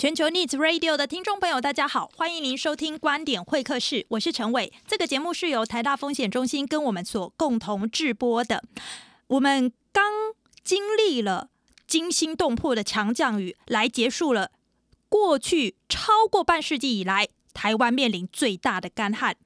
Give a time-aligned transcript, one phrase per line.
[0.00, 4.72] 全球 Needs Radio 的听众朋友，大家好，欢迎您收听观点会客室，我是陈伟。
[4.86, 8.64] 这个节目是由台大风险中心跟我们所共同制播的。
[9.26, 10.10] 我们刚
[10.64, 11.50] 经历了
[11.86, 14.52] 惊心动魄的强降雨，来结束了
[15.10, 19.36] 过去超过半世纪以来台湾面临最大的干旱，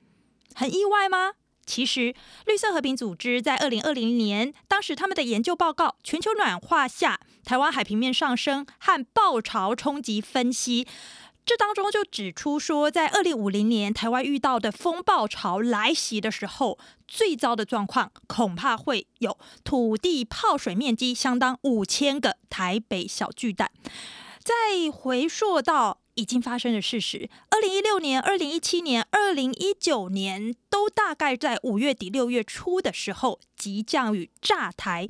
[0.55, 1.33] 很意外吗？
[1.67, 2.15] 其实，
[2.47, 10.85] 绿色和平组织在二零二零年，当时他们的研究报告《全球暖化下台湾海平面上升和暴潮冲击分析》，
[11.45, 23.71] 这当中就指出说，在二零五零年台湾遇到的风暴潮来袭的时候，最糟的状况恐怕会有土地泡水面积相当五千个台北小巨蛋。
[24.43, 35.09] 再回溯到已经发生的事实，二零一六年、二零一七年、二零一九年都大概在五月底六月初的时候，急降雨炸台，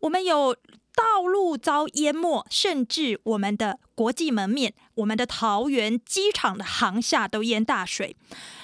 [0.00, 0.56] 我们有
[0.98, 8.16] 道路遭淹没，甚至我们的国际门面、我们的桃园机场的航厦都淹大水。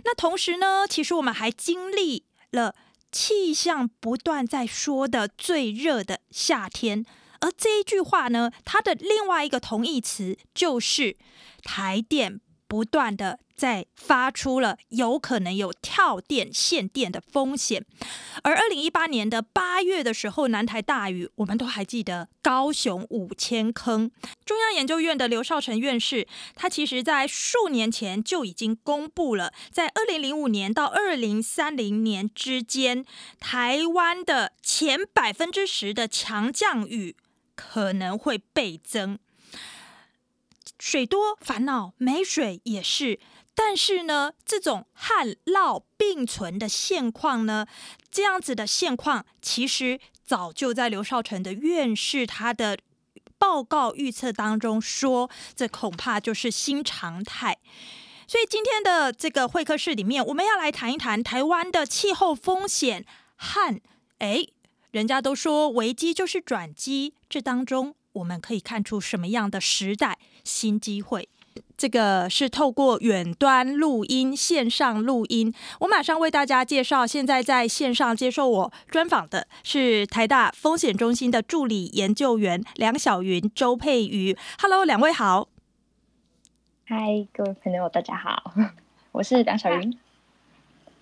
[0.05, 2.75] 那同时呢，其实我们还经历了
[3.12, 7.06] 气象不断在说的最热的夏天。
[7.41, 11.17] 而这一句话呢，它的另外一个同义词就是
[11.62, 12.41] 台电
[12.75, 17.86] 不断的在发出了有可能有跳电限电的风险。
[18.42, 24.11] 而二零一八年的八月的时候，南台大雨，我们都还记得高雄五千坑。
[24.45, 33.05] 中央研究院的刘少成院士，他其实在数年前就已经公布了，在二零零五年到二零三零年之间，
[33.39, 37.14] 台湾的前百分之十的强降雨。
[37.56, 39.17] 可能会倍增，
[40.78, 43.20] 水多烦恼，没水也是。
[43.55, 47.67] 但是呢，这种旱涝并存的现况呢，
[48.11, 52.78] 这样子的现况，其实早就在刘少成的院士他的
[53.39, 57.58] 报告预测当中说，这恐怕就是新常态。
[58.27, 63.80] 所以今天的这个会客室里面，我们要来谈一谈台湾的气候风险旱，
[64.18, 64.46] 哎。
[64.91, 71.29] 人家都说危机就是转机，这当中我们可以看出什么样的时代新机会？
[71.77, 75.52] 这个是透过远端录音、线上录音。
[75.80, 84.36] 我马上为大家介绍，现在在线上接受我专访的是台大风险中心的助理研究员梁小云、周佩瑜。
[84.61, 85.48] Hello，两位好。
[86.86, 88.53] 嗨，各位朋友，大家好，
[89.13, 89.98] 我是梁晓云。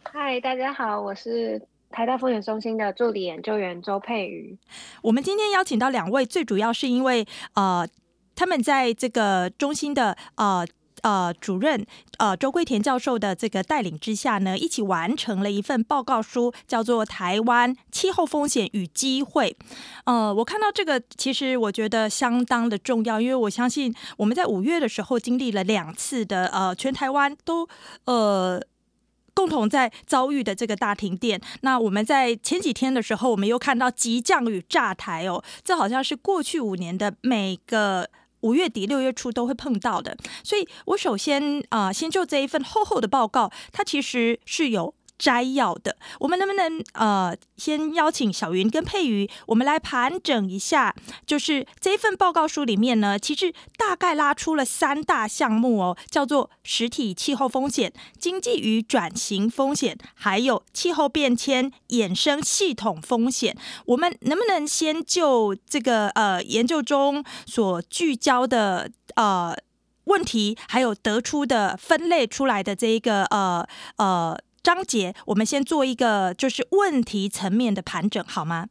[0.04, 1.60] 嗨，大家好，我是。
[1.92, 4.58] 台大风险中心的助理研究员周佩瑜，
[5.02, 7.86] 我们今天邀请到两位，最主要是因为呃，
[8.34, 10.66] 他们在这个中心的呃
[11.02, 11.84] 呃主任
[12.18, 19.54] 呃周桂田教授的这个带领之下呢，一起完成了一份报告书，叫做《台湾气候风险与机会》。
[20.04, 27.68] 呃，我看到这个，其实我觉得相当的重要，因为我相信我们在五月的时候经历了两次的呃，全台湾都
[28.06, 28.60] 呃。
[29.34, 38.08] 共同在遭遇的这个大停电，那我们在前几天的时候，我们又看到急降雨炸台哦，这好像是过去五年的每个
[38.40, 40.16] 五月底六月初都会碰到的。
[40.44, 44.94] 所以我首先啊、先就这一份厚厚的报告，它其实是有。
[45.18, 63.56] 摘要的，我们能不能呃，先邀请小云跟佩瑜，我们来盘整一下，就是这份报告书里面呢，其实大概拉出了三大项目哦，叫做实体气候风险、经济与转型风险，还有气候变迁衍生系统风险。
[63.86, 69.56] 我们能不能先就这个呃研究中所聚焦的呃
[70.04, 73.64] 问题，还有得出的分类出来的这一个呃
[73.98, 74.36] 呃。
[74.62, 78.68] 章节，我们先做一个就是问题层面的盘整，好吗？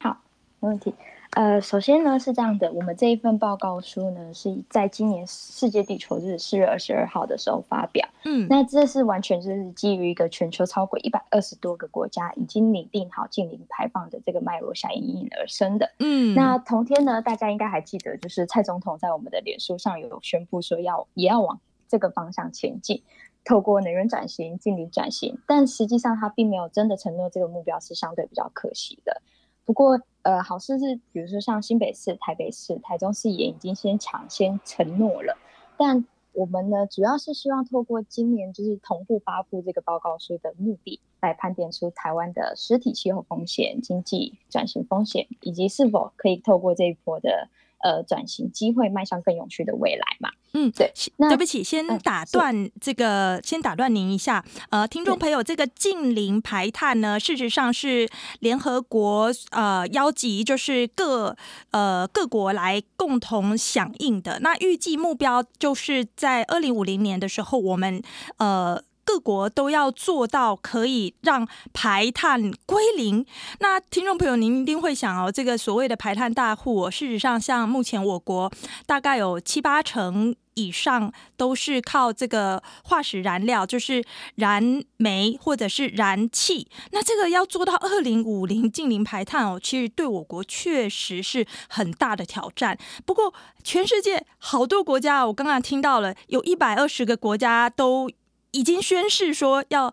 [0.00, 0.22] 好，
[0.60, 0.94] 没问题。
[1.32, 8.08] 呃，首先呢是这样的，我们这一份报告书呢是在今年世界地球日四月二十二号的时候发表。
[8.24, 15.92] 嗯，那这是完全就是基于一个全球超过一百二十多个国家已经拟定好近零排放的这个脉络下应运而生的。
[15.98, 23.02] 嗯，那同天呢，大家应该还记得，就是蔡总统在我们的脸书上有宣布说要也要往这个方向前进。
[23.44, 29.20] 透过能源转型、净零转型，但实际上他并没有真的承诺这个目标是相对比较可惜的。
[29.66, 35.38] 不过，呃，好事是，比如说像新北市、台北市、台中市也已经先抢先承诺了。
[35.76, 47.48] 但我们呢，主要是希望透过今年就是同步发布这个报告书的目的，来盘点出台湾的实体气候风险、经济转型风险，以及是否可以透过这一波的
[47.84, 50.30] 呃转型机会，迈向更永续的未来嘛。
[50.54, 50.90] 嗯，对。
[51.18, 54.42] 那对不起，先打断这个，嗯、先打断您一下。
[54.70, 58.08] 呃，听众朋友，这个近零排碳呢，事实上是
[58.40, 61.36] 联合国呃邀集，就是各
[61.72, 64.38] 呃各国来共同响应的。
[64.40, 68.02] 那预计目标就是在二零五零年的时候，我们
[68.38, 68.82] 呃。
[69.04, 73.24] 各国都要做到可以让排碳归零。
[73.60, 78.50] 那听众朋友，您一定会想哦，这个所谓的排碳大户，事实上，像目前我国
[78.86, 84.04] 大概有七八成以上都是靠这个化石燃料，就是
[84.36, 86.68] 燃煤或者是燃气。
[86.92, 92.78] 那这个要做到二零五零净零排碳哦，其实对我国确实是很大的挑战。
[93.04, 98.08] 不过，全世界好多国家，我刚刚听到了，有一百二十个国家都。
[98.54, 99.92] 已经宣誓说要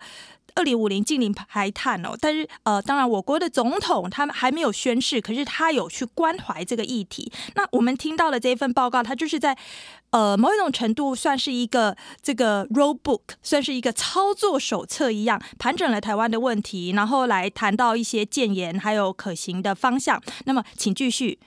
[0.53, 7.31] 二零五零净零排碳哦，但是呃，当然我国的总统他们还没有宣誓，可是他有去关怀这个议题。
[7.55, 9.57] 那我们听到了这一份报告，它就是在
[10.09, 20.21] 呃某一种程度算是一个这个 roadbook，算是一个操作手册一样，盘整了台湾的问题，然后来谈到一些建言还有可行的方向。
[20.45, 21.39] 那么，请继续。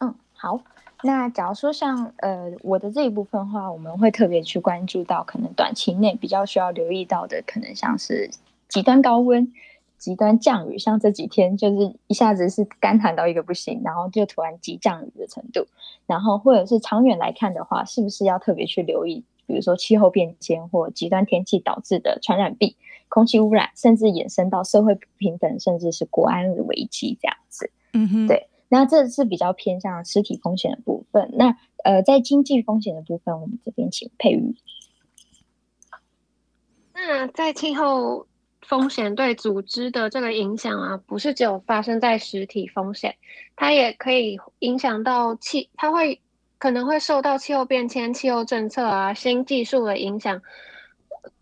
[0.00, 0.60] 嗯，好。
[1.02, 8.30] 那假如说像呃我的这一部分的话，我们会特别去关注到可能短期内比较需要留意到的，可能像是
[8.68, 9.52] 极端高温、
[9.98, 15.66] 极端降雨，像这几天就是一下子是干旱到一个不行，然后就突然急降雨的程度，
[16.06, 22.74] 然后或者是长远来看的话，是不是要特别去留意，比如说气候变迁或极端天气导致的传染病、
[23.08, 27.70] 空气污染，甚至衍生到社会不平等，甚至是国安的危机这样子。
[27.92, 28.46] 嗯哼，对。
[28.72, 31.28] 那这是比较偏向实体风险的部分。
[31.32, 34.54] 那呃，在经济风险的部分，我们这边请佩瑜。
[36.94, 38.28] 那在气候
[38.62, 43.16] 风险对组织的这个影响啊，不是只有发生在实体风险，
[43.56, 46.20] 它也可以影响到气，它会
[46.58, 50.40] 可能会受到气候变迁、气候政策啊、新技术的影响，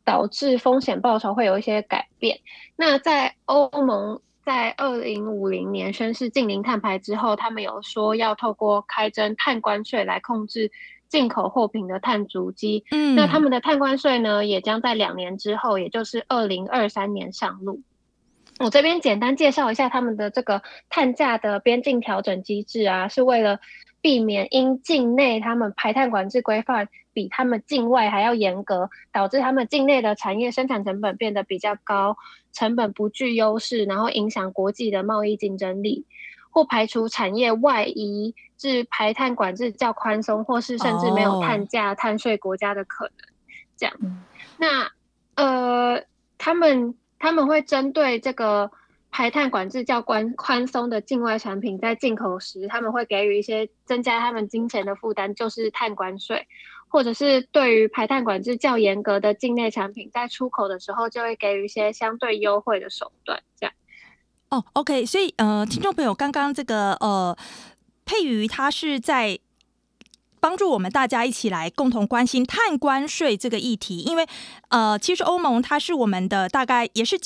[0.02, 2.40] 导致风险报酬会有一些改变。
[2.74, 4.18] 那在欧盟。
[4.48, 10.72] 在二零五零年宣示禁零碳排之后，他们有说要透过开征碳关税来控制
[11.06, 12.82] 进口货品的碳足迹。
[12.90, 17.82] 嗯，那他们的碳关税呢，也将在两年之后，也就是二零二三年上路。
[18.58, 23.60] 我这边简单介绍一下他们的这个碳价的边境调整机制啊，是为了
[24.00, 32.16] 避免因境内他们排碳管制规范比他们境外还要严格，导致他们境内的产业生产成本变得比较高，
[32.52, 36.04] 成本不具优势，然后影响国际的贸易竞争力，
[36.50, 43.14] 或排除产业外移至排碳管制较宽松，或是甚至没有碳价、碳税国家的可能。
[43.76, 43.94] 这样，
[44.56, 44.90] 那
[45.34, 46.04] 呃，
[46.36, 46.94] 他们。
[47.20, 48.70] 他们会针对这个
[49.10, 56.46] 排碳管制较宽宽松的境外产品，在进口时，他们会给予一些增加他们金钱的负担，就是碳关税，
[56.88, 63.74] 或者是对于排碳管制较严格的境内产品，在出口的时候就会给予一些相对优惠的手段，这样。
[64.50, 67.36] 哦，OK，所以呃，听众朋友，刚刚这个呃，
[68.04, 69.38] 佩瑜他是在。
[70.40, 74.24] 帮助我们大家一起来共同关心碳关税这个议题，因为
[74.68, 77.18] 呃，其实欧盟它是我们的大概也是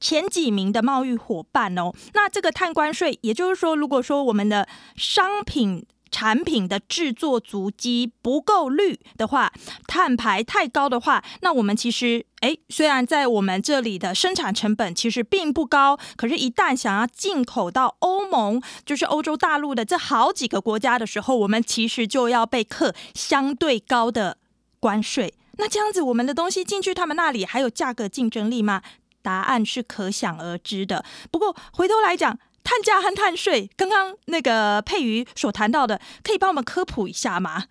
[0.00, 1.92] 前几名的贸易伙伴哦。
[2.14, 4.66] 那这个碳关税，也就是说，如果说我们的
[4.96, 5.86] 商品。
[6.12, 9.52] 产品的制作足迹不够绿的话，
[9.86, 24.38] 碳排太高的话，那我们其实，诶，虽然在我们这里的生产成本其实并不高，可是，一旦想要进口到欧盟，就是欧洲大陆的这好几个国家的时候，我们其实就要被课相对高的
[24.80, 25.32] 关税。
[25.58, 28.82] 那这样子，我们的东西进去他们那里还有价格竞争力吗？
[29.22, 31.04] 答案是可想而知的。
[31.30, 32.38] 不过回头来讲。
[32.62, 37.64] 碳价和碳税，刚刚那个佩瑜所谈到的，可以帮我们科普一下吗？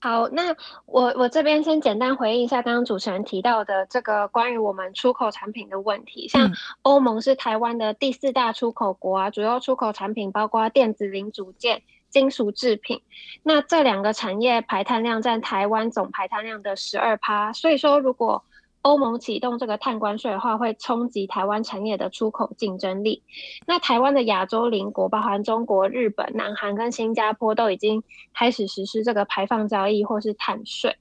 [0.00, 0.54] 好，那
[0.84, 6.26] 我我这边先简单回应一下刚刚主持人提到的这个关于我们出口产品的问题。
[6.26, 6.52] 像
[6.82, 13.00] 欧盟是台湾的第四大出口国啊，主要出口产品包括电子零组件、金属制品。
[13.44, 18.44] 那这两个产业排碳量占台湾总排碳量的十二趴，所以说如果
[18.82, 23.22] 欧盟启动这个碳关税的话，会冲击台湾产业的出口竞争力。
[23.66, 30.96] 那台湾的亚洲邻国，包含中国、日本、南韩跟新加坡，都已经开始实施这个排放交易或是碳税。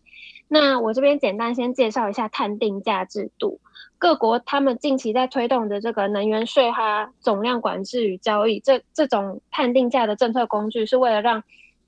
[0.47, 3.59] 那我这边简单先介绍一下碳定价制度。
[3.99, 11.43] 各国他们近期在推动的这个能源税哈总量管制与交易，这这种碳定价的政策工具，是为了让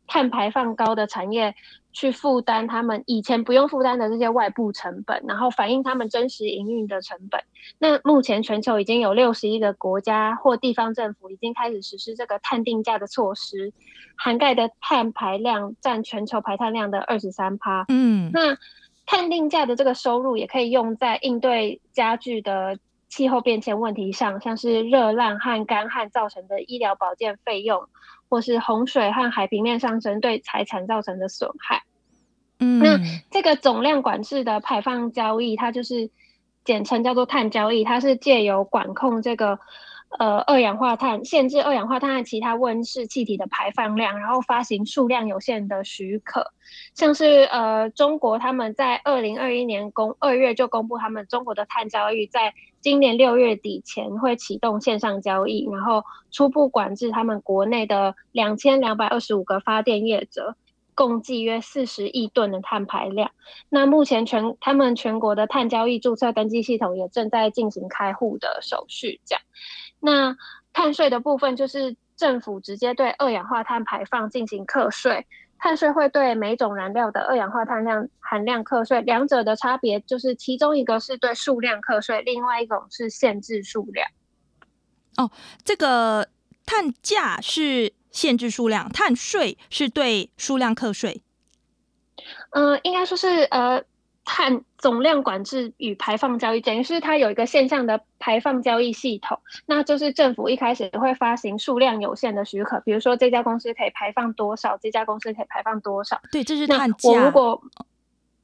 [0.10, 1.54] 碳排放高的产业
[1.94, 7.42] 去负担他们以前不用负担的这些外部成本，然后反映他们真实营运的成本。
[7.78, 13.72] 那目前全球已经有六十一个国家或地方政府已经开始实施这个碳定价的措施，
[14.16, 17.86] 涵盖的碳排量占全球排碳量的二十三趴。
[17.90, 18.58] 嗯，那
[19.06, 22.78] 碳定价的这个收入也可以用在应对加剧的
[23.10, 27.88] 气候变迁问题上，像是热浪和干旱造成的医疗保健费用，
[28.30, 31.84] 或是洪水和海平面上升对财产造成的损害。
[32.60, 33.00] 嗯，那
[33.32, 36.10] 这个总量管制的排放交易，它就是
[36.64, 39.60] 简称叫做碳交易，它是借由管控这个
[40.18, 46.54] 呃二氧化碳，限制二氧化碳和其他温室气体的排放量，然后发行数量有限的许可。
[46.94, 52.54] 像是呃中国他们在二零二一年公二月就公布他们中国的碳交易在。
[52.82, 60.56] 今年六月底前会启动线上交易，然后初步管制他们国内的两千两百二十五个发电业者，
[60.96, 63.32] 共计约四十亿吨的碳排量。
[63.70, 69.20] 那目前全他们全国的碳交易注册登记系统也正在进行开户的手续。
[69.26, 69.42] 这样，
[70.00, 70.38] 那
[70.72, 75.28] 碳税的部分就是政府直接对二氧化碳排放进行课税。
[75.60, 84.10] 碳税会对每种燃料的二氧化碳量含量课税，两者的差别就是其中一个是对数量课税，另外一种是限制数量。
[85.18, 85.30] 哦，
[85.64, 86.30] 这个
[86.66, 91.22] 碳价是限制数量，碳税是对数量课税。
[92.52, 93.84] 嗯、呃，应该说是呃。
[94.32, 106.20] 碳总量管制与排放交易，等于是它有一个线上的排放交易系统，那就是政府一开始会发行数量有限的许可，比如说这家公司可以排放多少，这家公司可以排放多少。
[106.32, 107.10] 对，这是碳价。
[107.10, 107.62] 我如果，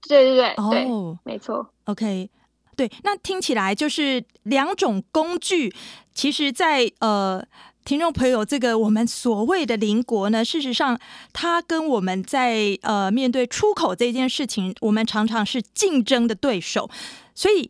[0.07, 0.85] 对对对，哦、对，
[1.23, 1.67] 没错。
[1.85, 2.29] OK，
[2.75, 5.73] 对，那听起来就是两种工具，
[6.13, 7.43] 其实在呃。
[7.85, 10.99] 听众朋友，这个我们所谓的邻国呢，事实上，
[11.31, 16.89] 它跟我们在呃面对出口这件事情，我们常常是竞争的对手，
[17.35, 17.69] 所以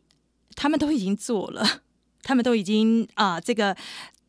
[0.55, 1.81] 他们都已经做了，
[2.23, 3.75] 他们都已经啊、这个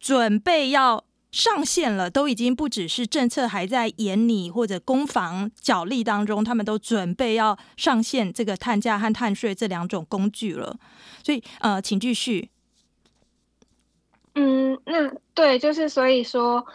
[0.00, 10.76] 准备要上线了，都已经不只是政策还在研拟或者攻防角力当中，他们都准备要上线这个碳价和碳税这两种工具了，
[11.22, 12.50] 所以呃，请继续。
[14.38, 16.66] 嗯，那对，就是所以说，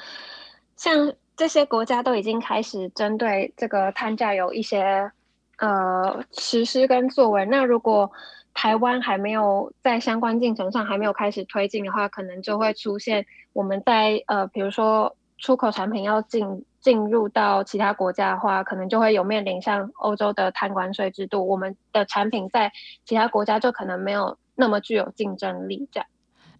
[0.75, 5.11] 像这些国家都已经开始针对这个碳价有一些
[5.59, 7.45] 呃实施跟作为。
[7.45, 8.11] 那如果
[8.55, 22.71] 台湾还没有在相关进程上还没有开始推进的话，可能就会出现我们在呃，比如说出口产品要进进入到其他国家的话，可能就会有面临像欧洲的碳关税制度，我们的产品在
[23.05, 26.07] 其他国家就可能没有那么具有竞争力，这样。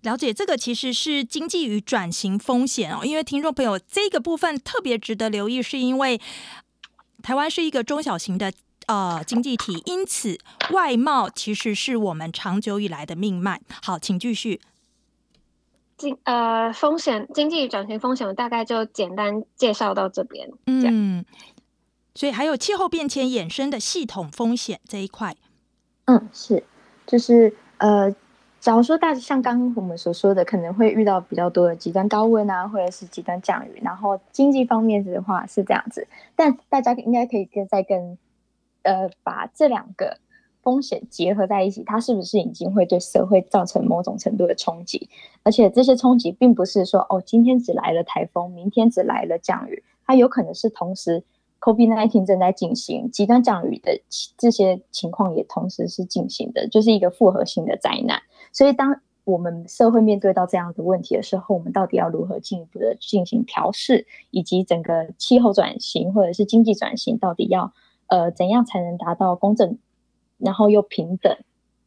[0.02, 6.20] 了解这个其实是经济与转型风险哦，因为听众朋友这个部分特别值得留意，是因为
[7.22, 8.52] 台湾是一个中小型的
[8.88, 10.40] 呃经济体，因此
[10.72, 13.62] 外贸其实是我们长久以来的命脉。
[13.84, 14.60] 好，请继续。
[15.98, 20.50] 经呃风险经济与转型风险，我大概就简单介绍到这边。
[20.66, 21.24] 嗯，
[22.16, 25.36] 所以还有气候变迁衍生的系统风险这一块。
[26.06, 26.64] 嗯，是，
[27.06, 28.16] 就是呃。
[28.62, 38.16] 假如说大像刚刚我们所说的，可能会遇到比较多的极端高温啊，或者是极端降雨，然后经济方面的话是这样子，但大家应该可以跟再跟
[38.84, 40.16] 呃把这两个
[40.62, 45.10] 风险结合在一起，它是不是已经会对社会造成某种程度的冲击？
[45.42, 51.24] 而且这些冲击并不是说哦，今天只来了台风，明天只来了降雨，它有可能是同时。
[51.64, 54.02] COVID-19 正在进行，极端降雨的
[54.36, 58.20] 这些情况也同时是进行的，就是一个复合性的灾难。
[58.52, 67.72] 所以，当我们社会面对到这样的问题的时候，我们到底要如何进一步的进行调试，以及整个气候转型或者是经济转型，到底要
[68.08, 69.78] 呃怎样才能达到公正，
[70.38, 71.38] 然后又平等，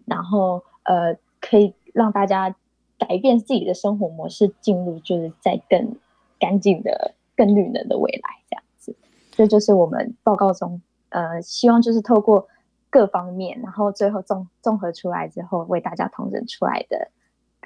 [0.06, 2.54] 然后呃可以让大家
[2.99, 5.97] 改变自己的生活模式，进入就是在更
[6.38, 8.94] 干净的、更绿能的未来，这样子。
[9.33, 12.47] 这就是我们报告中，呃，希望就是透过
[12.94, 17.10] 各方面，然后最后综综合出来之后，为大家统整出来的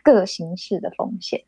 [0.03, 1.45] 各形式的风险。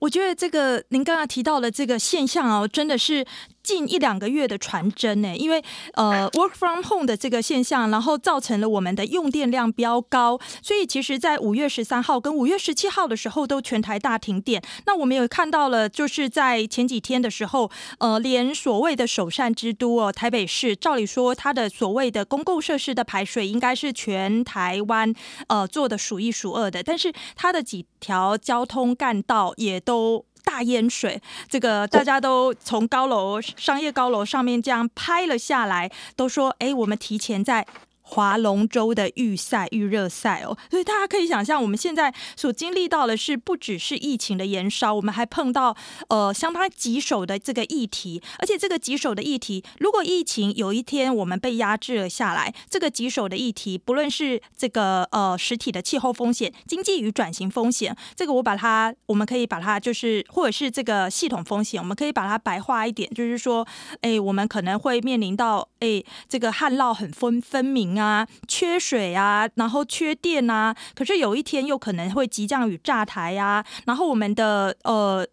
[0.00, 3.24] 我觉得这个您刚刚提到的这个现象哦，真的是
[3.64, 5.34] 近一两个月的传真呢。
[5.36, 5.60] 因为
[5.94, 14.62] 呃，work from home 的这个现象，然后造成了我们的用电量飙高，所以其实，在五月十三号跟五月十七号的时候，都全台大停电。
[14.86, 25.12] 那我们有看到了，就是在前几天的时候，呃，连所谓的首善之都哦，台北市，照理说它的所谓的公共设施的排水应该是全台湾
[25.48, 37.66] 呃做的数一数二的，但是它的几条交通干道也都大淹水，这个大家都从高楼、商业高楼上面这样拍了下来，都说：“哎，我们提前在。”
[38.14, 45.76] 划龙舟的预赛、预热赛哦，所以大家可以想象，我们现在所经历到的是不只是疫情的延烧，我们还碰到
[46.08, 63.66] 呃相当棘手的这个议题，而且这个棘手的议题，如果疫情有一天我们被压制了下来，这个棘手的议题，不论是这个呃实体的气候风险、经济与转型风险，这个我把它，我们可以把它就是，或者是这个系统风险，我们可以把它白化一点，就是说，
[64.02, 67.94] 哎，我们可能会面临到哎这个旱涝很分分明。
[67.94, 75.24] 啊，缺水啊，然后缺电啊，可是有一天又可能会急降雨炸台啊，然后我们的呃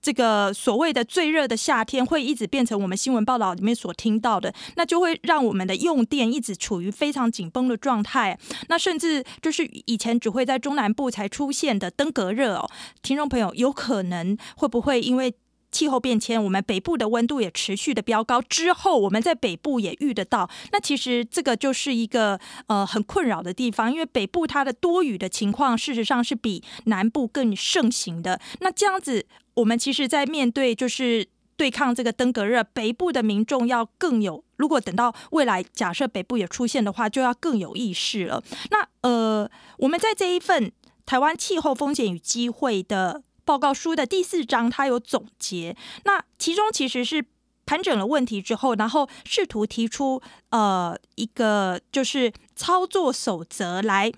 [0.00, 8.36] 这个所谓的最热的夏天会一直变成我们新闻报道里面所听到的，那就会让我们的用电一直处于非常紧绷的状态，
[8.68, 12.68] 那甚至就是以前只会在中南部才出现的登革热哦，
[13.02, 15.34] 听众朋友有可能会不会因为？
[15.72, 18.40] 气候变迁，我们北部的温度也持续的飙高。
[18.42, 20.48] 之后，我们在北部也遇得到。
[20.70, 28.38] 那其实这个就是一个呃很困扰的地方，因为北部它的多雨的情况，事实上是比南部更盛行的。
[28.60, 31.26] 那这样子，我们其实，在面对就是
[31.56, 34.44] 对抗这个登革热，北部的民众要更有。
[34.56, 38.44] 如果等到未来，假设北部也出现的话，就要更有意识了。
[38.70, 40.70] 那呃，我们在这一份
[41.06, 43.22] 台湾气候风险与机会的。
[43.44, 45.76] 报告书的第四章，它有总结。
[46.04, 47.24] 那其中其实是
[47.66, 50.20] 盘整了问题之后，然后试图提出
[50.50, 54.12] 呃一个就是操作守则来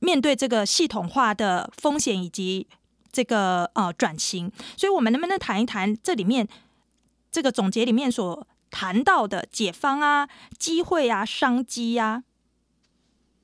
[0.00, 2.66] 面对这个系统化的风险以及
[3.12, 4.50] 这个呃转型。
[4.76, 6.46] 所以，我们能不能谈一谈这里面
[7.30, 12.22] 这个总结里面所谈到的解方啊、机会啊、商机呀、啊？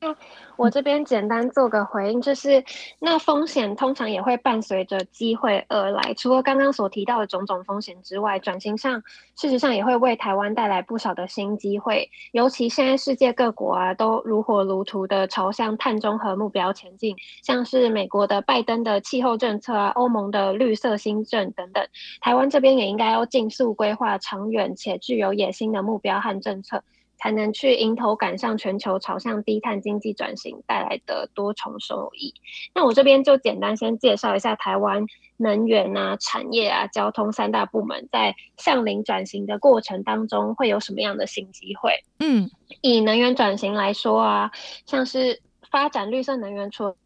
[0.02, 0.16] 嗯，
[0.56, 2.64] 我这边简单做个回应，就是
[3.00, 6.14] 那风险通常也会伴随着机会而来。
[6.14, 9.02] 除了刚刚所提到的种种风险之外，转型上
[9.36, 12.08] 事实上也会为台湾带来不少的新机会。
[12.32, 21.86] 尤其现在世界各国啊，都如火如荼的朝向碳中和目标前进，像是美国的拜登的气候政策啊，欧盟的绿色新政等等，
[22.22, 26.82] 台湾这边也应该要尽速规划长远且具有野心的目标和政策。
[27.20, 32.32] 才能去迎头赶上全球朝向低碳经济转型带来的多重收益。
[32.74, 35.04] 那我这边就简单先介绍一下台湾
[35.36, 41.92] 能源啊、产业啊、交通三大部门在向零转型的过程当中会有什么样的新机会。
[42.18, 42.50] 嗯，
[42.80, 44.50] 以能源转型来说啊，
[44.86, 45.40] 像是
[45.70, 46.96] 发展绿色能源，除了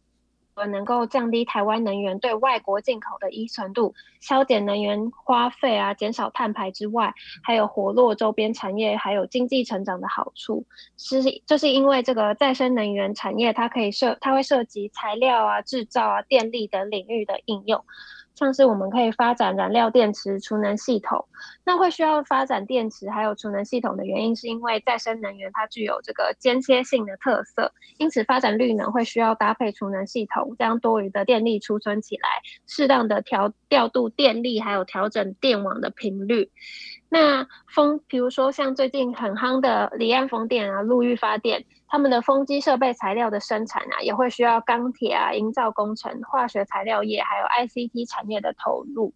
[0.63, 7.13] 能够降低台湾能源对外国进口的依存度，削减能源花费啊，减少碳排之外，
[7.43, 10.65] 还有活络周边产业，还有经济成长的好处。
[10.97, 17.83] 是，就是因为这个再生能源产业，它可以涉，它会涉及材料啊、制造啊、电力等领域的应用。
[18.35, 21.25] 像是我们可以发展燃料电池储能系统，
[21.63, 36.51] 那会需要发展电池还有储能系统的原因，是因为再生能源它具有这个间歇性的特色，因此发展绿能会需要搭配储能系统，将多余的电力储存起来，适当的调调度电力，还有调整电网的频率。
[37.17, 41.63] 那风，比如说像最近很夯的离岸风电啊、陆域发电。
[41.87, 49.13] 他们的风机设备材料的生产啊，也会需要钢铁啊、营造工程、化学材料业，还有 ICT 产业的投入，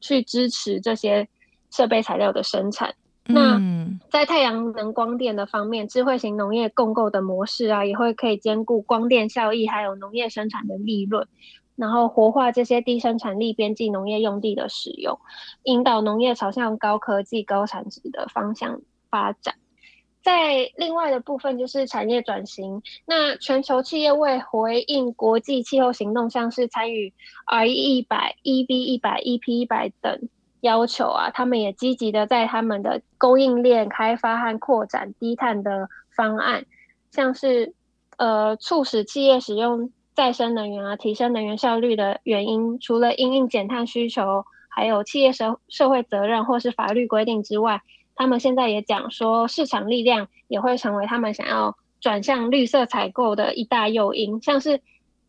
[0.00, 1.26] 去支持这些
[1.72, 2.94] 设备材料的生产。
[3.24, 3.60] 那
[4.08, 11.26] 在太阳能光电的方面，智慧型农业共构的模式啊，也会可以兼顾光电效益，还有农业生产的利润，
[11.76, 15.18] 然后活化这些低生产力边际农业用地的使用，
[15.64, 18.80] 引导农业朝向高科技、高产值的方向
[19.10, 19.54] 发展。
[20.22, 27.12] 在另外的部分就是产业转型，那全球企业为回应国际气候行动，像是参与
[27.44, 30.28] RE 一百、EV 一百、EP 一百等
[30.60, 36.66] 要求啊，他们也积极的在他们的供应链开发和扩展低碳的方案，
[37.10, 37.74] 像是
[38.16, 47.80] 呃促使企业使用再生能源啊，提升能源效率的原因，除了因应减碳需求，还有企业社社会责任或是法律规定之外。
[48.14, 54.80] 他们现在也讲说，市场力量也会成为他们想要转向绿色采购的一大诱因，像是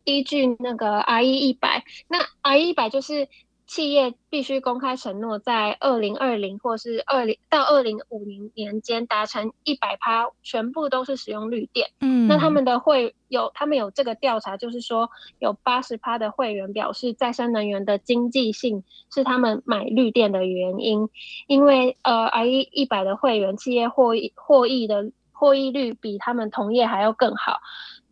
[0.04, 3.28] 依据那个 IE 一百，那 IE 一百就是。
[3.66, 11.90] 企业必须公开承诺，在二零二零或是二零到二零五零年间达成一百趴，全部都是使用绿电。
[12.00, 21.08] 嗯，那他们的会有，他们有这个调查，就是说有八十趴的会员表示，再生能源的经济性是他们买绿电的原因，
[21.46, 27.60] 因为呃，IE 一百的会员企业获益获益的获益率比他们同业还要更好。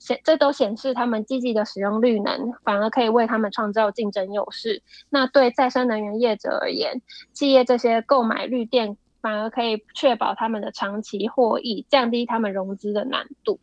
[0.03, 4.83] 显这都显示他们积极的使用绿能，反而可以为他们创造竞争优势。
[5.09, 7.01] 那对再生能源业者而言，
[7.33, 13.61] 企业这些购买绿电，反而可以确保他们的长期获益，降低他们融资的难度。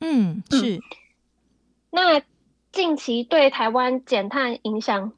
[0.00, 0.76] 嗯，是。
[0.76, 0.80] 嗯、
[1.90, 2.22] 那
[2.70, 5.12] 近期对台湾减碳影响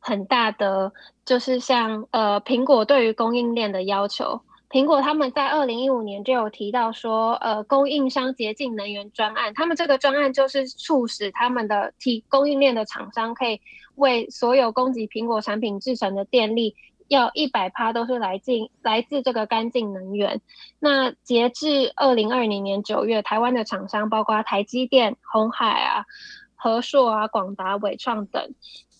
[0.00, 0.92] 很大的，
[1.24, 4.40] 就是像呃苹果对于供应链的要求。
[4.76, 13.58] 苹果他们在二零一五年就有提到说，呃，供应商洁净能源专案，他们这个专案就是促使他们的提供应链的厂商可以
[13.94, 16.74] 为所有供给苹果产品制成的电力，
[17.08, 20.42] 要一百趴都是来自来自这个干净能源。
[20.78, 26.04] 那截至二零二零年九月，台湾的厂商包括台积电、鸿海啊、
[26.54, 28.52] 和硕啊、广达、伟创等。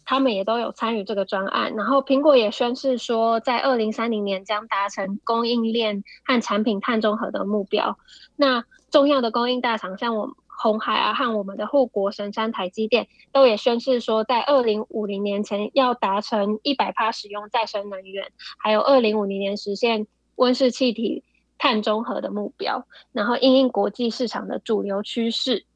[0.06, 7.98] 他们也都有参与这个专案，然后苹果也宣示说，在二零三零年将达成供应链和产品碳中和的目标。
[8.36, 21.24] 那重要的供应大厂，像我们鸿海啊和我们的护国神山台积电，都也宣示说，在二零五零年前要达成一百趴使用再生能源，还有二零五零年实现温室气体
[21.58, 25.66] 碳中和的目标，然后因应国际市场的主流趋势。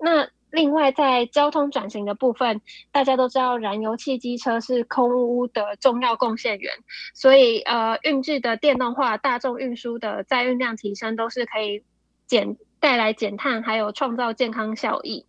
[0.00, 6.72] 那另外，在交通转型的部分，大家都知道燃油汽机车是空污的重要贡献源，
[7.12, 11.82] 所以呃，运具的电动化、大众运输的载运量提升，都是可以
[12.26, 15.26] 减带来减碳，还有创造健康效益。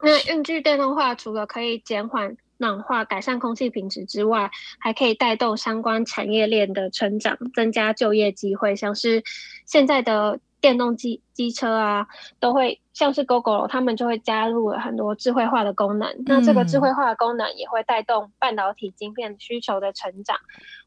[0.00, 9.22] 那运具电动化除了可以减缓暖化、改善空气品质之外，还可以带动相关产业链的成长，增加就业机会，像是
[9.66, 10.40] 现在的。
[10.64, 12.06] 电动机机车啊，
[12.40, 16.08] 都会像是 Gogoro，他们就会加入了很多智慧化的功能。
[16.08, 20.38] 嗯、那这个智慧化的功能也会带动半导体晶片需求的成长，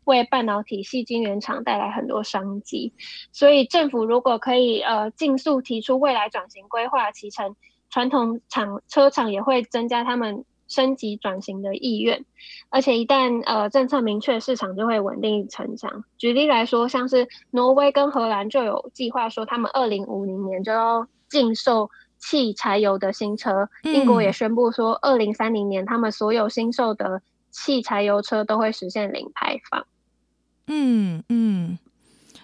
[0.06, 2.92] 为半导体矽晶圆厂带来很多商机。
[3.32, 7.56] 所以政府如果可以呃尽速提出未来转型规划，其成，
[7.92, 10.44] 传统厂车厂也会增加他们。
[10.68, 12.26] 升级转型的意愿，
[12.70, 16.04] 而且一旦呃政策明确，市场就会稳定成长。
[16.18, 23.70] 举例来说，像是挪威跟荷兰就有计划说，他们二零五零年就要禁售汽柴油的新车。
[23.84, 29.86] 英国也宣布说，二零三零年他们所有新售的汽柴油车都会实现零排放。
[30.68, 31.80] 嗯嗯。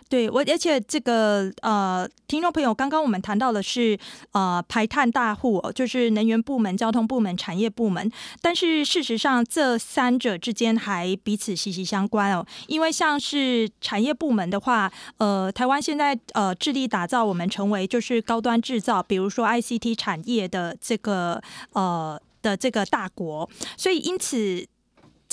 [0.10, 3.98] 对我，而且这个呃，听众朋友，刚刚我们谈到的是
[4.32, 8.12] 呃排碳大户，就是能源部门、交通部门、产业部门。
[8.42, 12.46] 但是事实上，这三者之间还彼此息息相关哦。
[12.68, 24.68] 因为像是产业部门的话，呃，台湾现在呃致力打造我们成为就是高端制造，比如说 ICT 产业的这个呃的这个大国，所以因此。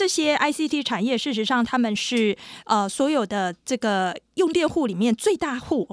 [0.00, 2.34] 这些 ICT 产业，事实上他们是
[2.64, 5.86] 呃所有的这个用电户里面最大户。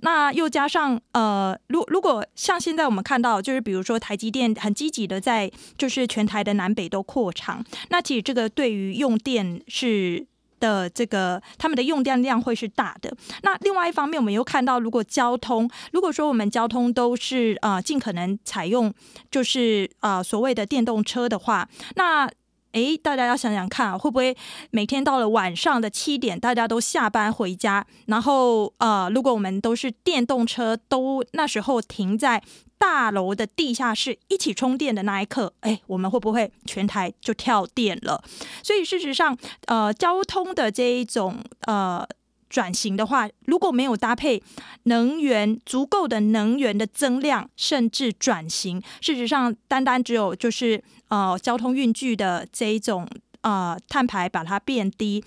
[0.00, 5.48] 那又加上呃，如如果像现在我们看到，就是比如说台积电很积极的在
[5.78, 10.26] 就是全台的南北都扩厂，那其实这个对于用电是
[10.58, 13.16] 的这个他们的用电量会是大的。
[13.42, 18.92] 那另外一方面，我们又看到，如果交通，如果说我们交通都是呃尽可能采用
[19.30, 22.28] 就是呃所谓的电动车的话，那
[22.72, 24.36] 诶，大家要想想看，会不会
[24.70, 32.42] 每天到了晚上的七点，大家都下班回家，然后呃，如果我们都是电动车，都那时候停在
[32.78, 38.22] 大楼的地下室一起充电的那一刻，诶，我们会不会全台就跳电了？
[38.62, 42.06] 所以事实上，呃，交通的这一种呃。
[42.52, 44.42] 转型的话，如果没有搭配
[44.82, 53.06] 能源足够的能源的增量，甚至转型，事实上单单只有就是呃交通运具的这一种
[53.42, 55.22] 呃碳排把它变低，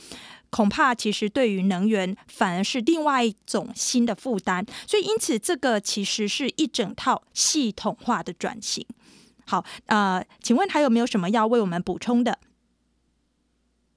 [0.50, 4.65] 恐怕其实对于能源反而是另外一种新的负担。
[4.88, 8.84] 所以因此这个其实是一整套系统化的转型。
[9.45, 12.39] 好，呃，请问还有没有什么要为我们补充的？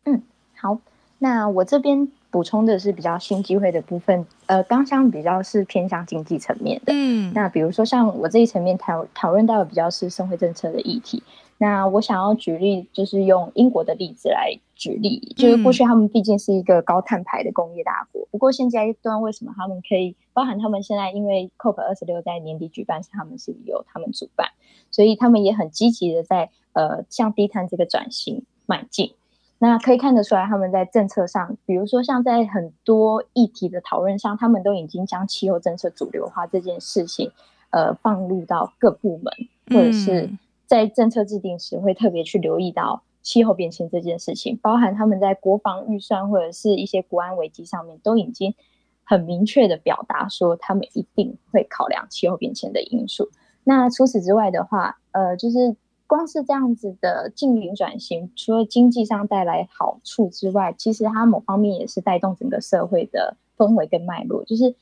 [0.04, 0.22] 嗯，
[0.54, 0.78] 好，
[1.20, 2.12] 那我这边。
[2.30, 6.92] 补充的是比较新机会的部分，呃，刚刚比较是偏向经济层面的。
[6.92, 11.22] 嗯，那比如说像我这一层面讨讨论到的比较是社会政策的议题。
[11.58, 24.48] 那我想要举例，就是用英国的例子来举例，就是过去他们毕竟是一个高碳排的工业大国，嗯、不过现在端为什么他们可以，包含他们现在因为 COP 二十六在年底举办，是他们是由他们主办，
[24.90, 29.12] 所以他们也很积极的在呃向低碳这个转型迈进。
[29.60, 37.32] 那可以看得出来，他们在政策上，比如说像在很多议题的讨论上，他们都已经将气候政策主流化这件事情，
[37.70, 39.34] 呃，放入到各部门，
[39.66, 40.30] 或者是
[40.68, 48.54] 在政策制定时会特别去留意到气候变迁这件事情，包含他们在国防预算或者是一些国安危机上面，都已经
[49.02, 53.30] 很明确的表达说，他们一定会考量气候变迁的因素。
[53.64, 55.74] 那除此之外的话，呃，就是
[56.06, 64.44] 光是这样子的净零转型，除了经济上带来好处之外，其实它某方面也是带动整个社会的氛围跟脉络。
[64.44, 64.74] 就是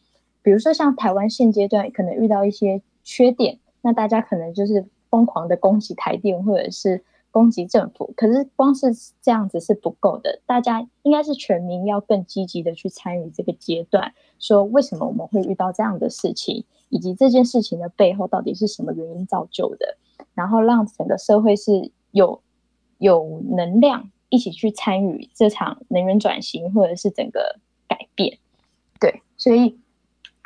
[0.43, 8.89] 比如说像台湾现阶段可能遇到一些缺点，那大家可能就是疯狂的攻击台电或者是攻击政府，可是光是
[9.23, 16.65] 这样子是不够的，大家应该是全民要更积极的去参与这个阶段，说为什么我们会遇到这样的事情。
[16.89, 19.97] 以及这件事情的背后到底是什么原因造就的，
[20.35, 22.41] 然后让整个社会是有
[22.99, 28.39] 有能量一起去参与这场能源转型或者是整个改变，
[29.01, 29.77] 对，所以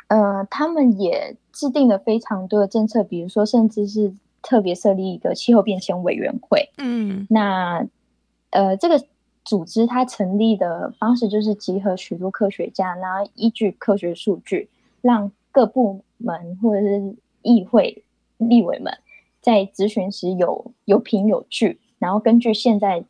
[0.07, 7.85] 呃，他们也制定了非常多的政策，比如说甚至是特别设立一个气候变迁委员会，嗯，那
[8.49, 9.03] 呃，这个
[9.43, 14.69] 组织它成立的方式就是集合许多科学家，然后依据科学数据
[15.01, 18.03] 让各部门或者是议会
[18.37, 18.93] 立委们
[19.41, 23.03] 在咨询时有有凭有据，然后根据现在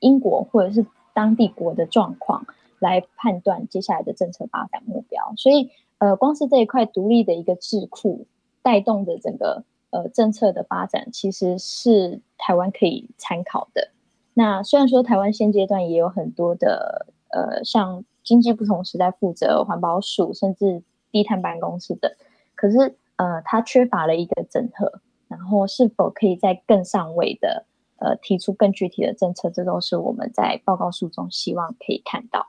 [0.00, 2.46] 英国或者是当地国的状况
[2.78, 5.32] 来判断接下来的政策发展目标。
[5.36, 8.26] 所以，呃，光是这一块独立的一个智库
[8.62, 13.90] 带动的整个呃政策的发展，其实是台湾可以参考的。
[14.34, 22.12] 那虽然说台湾现阶段也有很多的呃，像经济不同时代负责环保署，甚至低碳办公室等。
[22.54, 27.64] 可是，呃，它缺乏了一个整合，然后是否可以在更上位的，
[27.96, 32.48] 呃，提出更具体的政策，这都是我们在报告书中希望可以看到。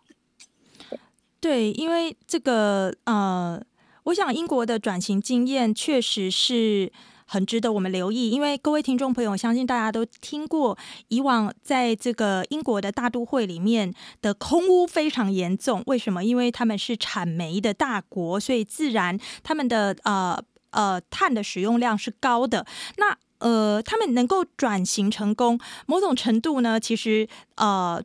[1.40, 3.64] 对，因为这个，呃，
[4.04, 6.92] 我想英国的转型经验确实是。
[7.28, 10.78] 很值得我们留意，因为各位听众朋友，我相信大家都听过，
[11.10, 15.84] 以往在这个英国的大都会里面的空污非常严重。
[15.88, 16.24] 为什么？
[16.24, 22.66] 因为他们是产煤的大国，所以自然他们的呃呃碳的使用量是高的。
[22.96, 28.02] 那呃，他们能够转型成功，某种程度呢，其实呃，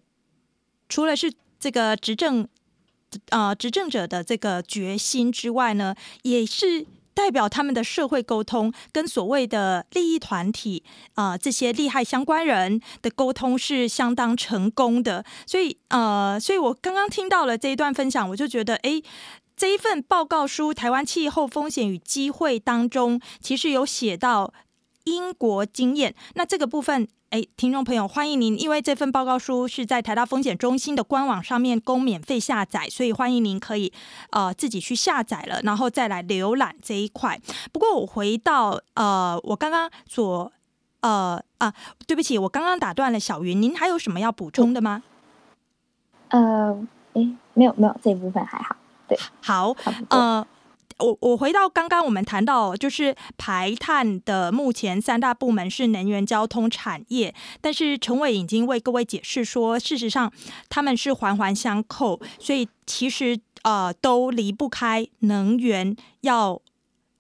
[0.89, 2.49] 除了是这个执政
[3.31, 6.87] 呃执政者的这个决心之外呢，也是。
[7.15, 10.83] 代表他们的社会沟通跟所谓的利益团体
[11.15, 15.25] 啊、呃，这些利害相关人的沟通是相当成功的。
[15.47, 19.03] 所以呃，所以我刚刚听到了这一段分享，我就觉得，哎，
[19.57, 24.53] 这一份报告书《台湾气候风险与机会》当中，其实有写到
[25.05, 26.15] 英国经验。
[26.35, 27.09] 那这个部分。
[27.33, 28.61] 哎，听众朋友，欢迎您！
[28.61, 33.91] 因为这份报告书是在台大风险中心的官网上面供免费下载，所以欢迎您可以
[34.33, 37.41] 呃自己去下载了，然后再来浏览这一块。
[37.73, 40.53] 不过我回到呃我刚刚所
[41.01, 41.73] 呃啊，
[42.07, 45.03] 对不起，我刚刚打断了小云，您还有什么要补充的吗？
[46.29, 48.77] 呃，哎，没有没有，这一部分还好。
[49.09, 49.75] 对，好，
[50.11, 50.47] 呃。
[50.99, 60.33] 我我回到刚刚我们谈到，就是排碳的目前三大部门是能源、交通、产业，但是陈伟已经为各位解释说，事实上
[60.69, 66.61] 他们是环环相扣，所以其实呃都离不开能源要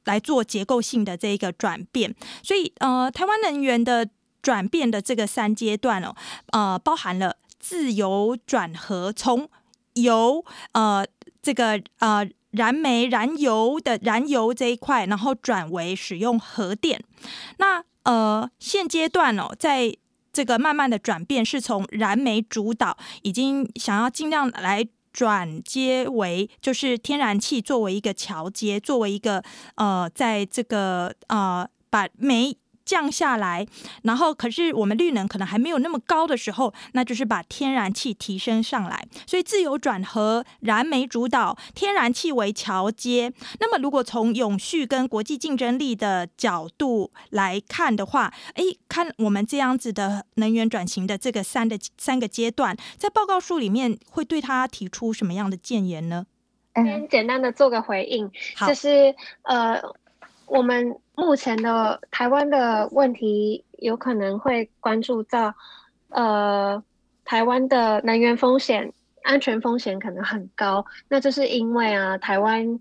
[0.05, 4.09] 来做结构性的这一个转变，所以呃台湾能源的
[4.41, 6.15] 转变的这个三阶段哦，
[6.51, 9.49] 呃包含了自由转核，从
[9.95, 11.05] 由呃
[11.43, 12.29] 这个呃。
[12.53, 17.03] 燃煤、燃油的燃油这一块，然后转为使用核电。
[17.59, 19.95] 那呃，现阶段哦，在
[20.33, 29.43] 这个慢慢的转变，是从燃煤主导，已经想要尽量来转接为，就是天然气作为一个桥接，作为一个
[29.75, 32.57] 呃，在这个呃，把煤。
[32.85, 33.67] 降下来，
[34.03, 39.07] 然后可是我们绿能可能还没有那么高的时候，那就是把天然气提升上来。
[39.27, 43.33] 所以自由转核，燃煤主导，天然气为桥接。
[43.61, 56.27] 那么如果从永续跟国际竞争力的角度来看的话，诶，看我们这样子的能源转型的这个三的三个阶段，在报告书里面会对他提出什么样的建言呢？
[56.75, 58.31] 先简单的做个回应，
[58.67, 59.81] 就是呃。
[60.53, 65.55] 我们目前的台湾的问题有可能会关注到，
[66.11, 66.85] 呃，
[67.25, 70.85] 台湾的能源风险、安全风险可能很高。
[71.09, 72.79] 那这是因为啊，台湾，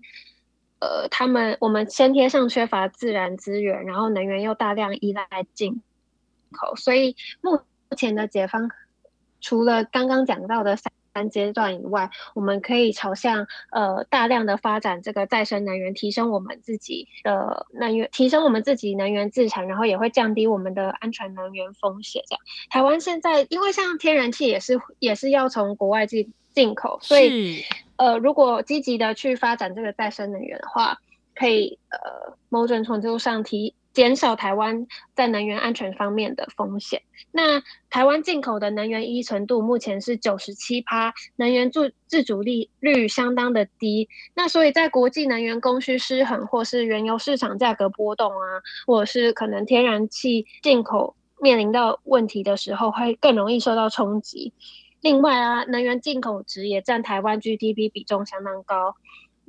[0.80, 5.80] 呃，他们我们先天上缺乏自然资源，然后能源又大量依赖进
[6.50, 7.58] 口，所以目
[7.96, 8.70] 前的解方
[9.40, 10.92] 除了刚刚讲到的三。
[11.12, 22.22] 三阶段以外，我们可以朝向呃大量的发展这个再生能源，提升我们自己的能源，提升我们自己能源自产，然后也会降低我们的安全能源风险。
[22.26, 27.62] 这样，台湾现在因为像天然气也是也是要从国外进进口，所以
[27.96, 30.98] 呃如果积极的去发展这个再生能源的话，
[31.34, 37.02] 可以呃某种程度上提减少台湾在能源安全方面的风险。
[37.30, 44.08] 那台湾进口的能源依存度目前是九十七趴，能源自自主力率相当的低。
[44.34, 54.52] 那所以在国际能源供需失衡，或是原油市场价格波动啊，或者是可能天然气进口面临到问题的时候，会更容易受到冲击。
[55.00, 58.94] 另外啊，能源进口值也占台湾 GDP 比重相当高。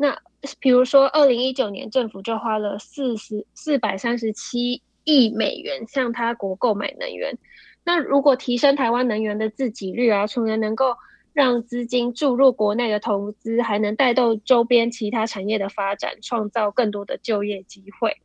[0.04, 0.20] 那
[0.60, 7.38] 比如说，二零一九年政府就花了四十四百三十七亿美元向他国购买能源。
[7.86, 10.98] 那如果提升台湾能源的自给率啊，除了能够
[11.32, 18.18] 让资金注入国内的投资，还能带动周边其他产业的发展，创造更多的就业机会。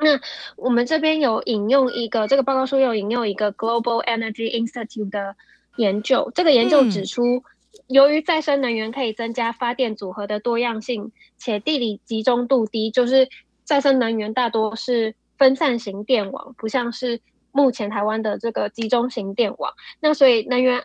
[0.00, 0.18] 那
[0.56, 5.36] 我们这边有引用一个这个报告书，有引用一个 Global Energy Institute 的
[5.76, 7.44] 研究，这个研究指出。
[7.86, 13.28] 由于再生能源可以增加发电组合的多样性，且地理集中度低，就是
[13.64, 17.20] 再生能源大多是分散型电网，不像是
[17.52, 19.72] 目前台湾的这个集中型电网。
[20.00, 20.84] 那所以能源，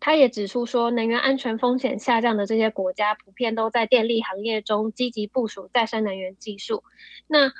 [0.00, 6.84] 他也指出说，能源安全风险下降的这些国家，普遍都在电力行业中积极部署再生能源技术。
[7.26, 7.52] 那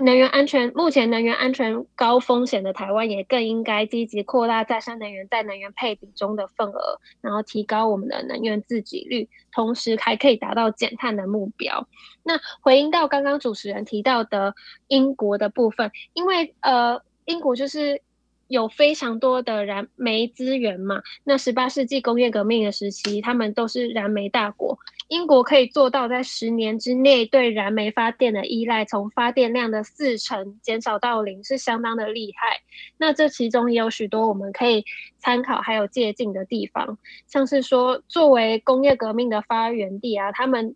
[0.00, 11.86] 能源安全，目前能源安全高风险的台湾也更应该积极扩大再生能源在能源配比中的份额，然后提高我们的能源自给率，同时还可以达到减碳的目标。
[12.22, 14.54] 那回应到刚刚主持人提到的
[14.88, 18.02] 英国的部分，因为呃，英国就是。
[18.48, 24.78] 有非常多的燃煤资源嘛，那十八世纪工业革命的时期，他们都是燃煤大国。
[25.08, 32.60] 英国可以做到在十年之内对燃煤发电的依赖从发电量的四成减少到零，是相当的厉害。
[32.98, 34.84] 那这其中也有许多我们可以
[35.18, 40.74] 参考还有借鉴的地方，像是说作为工业革命的发源地啊，他们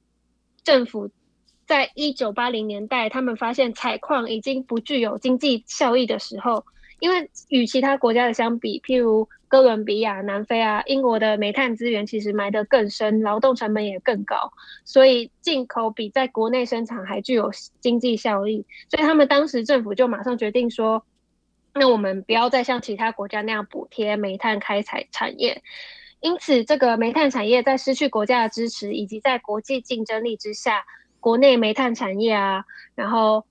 [0.63, 1.11] 政府
[1.67, 6.65] 在一九八零年代，他们发现采矿已经不具有经济效益的时候。
[7.03, 14.53] 因为与其他国家的相比，譬如哥伦比亚、南非啊，英国的煤炭资源其实埋得更深，劳动成本也更高，
[14.85, 18.65] 所以进口比在国内生产还具有经济效益。
[18.89, 21.05] 所以他们当时政府就马上决定说，
[21.75, 25.61] 那我们不要再像其他国家那样补贴煤炭开采产业。
[26.21, 30.85] 因此，这个煤炭产业在失去国家的支持，以及在国际竞争力之下，
[31.19, 33.45] 国内煤炭产业啊，然后。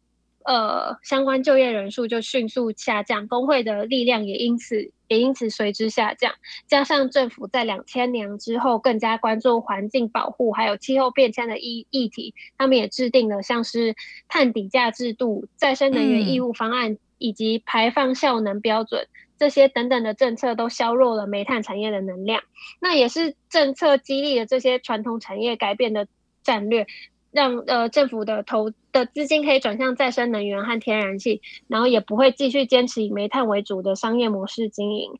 [0.45, 6.33] 呃，相关就业人数就迅速下降，工会的力量也因此也因此随之下降。
[6.67, 13.95] 加上政府在两千年之后更加关注环境保护，还有气候变迁的议议题，他们也制定了像是
[14.27, 22.41] 碳底价制度、再生能源义务方案以及排放效能标准、嗯、这些等等的政策，都削弱了煤炭产业的能量。
[22.79, 26.07] 那也是政策激励了这些传统产业改变的
[26.41, 26.87] 战略。
[27.31, 35.11] 让呃政府的投的资金可以转向再生能源和天然气，然后也不会继续坚持以煤炭为主的商业模式经营。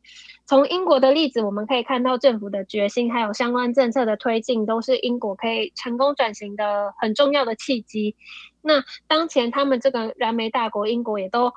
[0.45, 8.15] 从英国的例子，我们可以看到政府的决心，还有相关政策的推进，都是英国可以成功转型的很重要的契机。
[8.61, 11.53] 那当前他们这个燃煤大国英国也都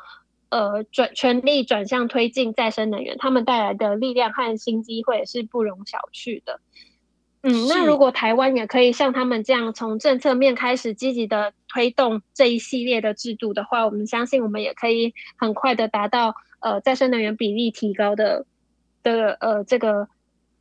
[0.51, 6.61] 呃转全力转向推进再生能源，他们带来的力量和新机会是不容小觑的。
[7.47, 18.47] 嗯，那如果台湾也可以像他们这样从政策面开始积极的推动这一系列的制度的话，我们相信我们也可以很快的达到呃再生能源比例提高的
[19.03, 20.09] 的呃这个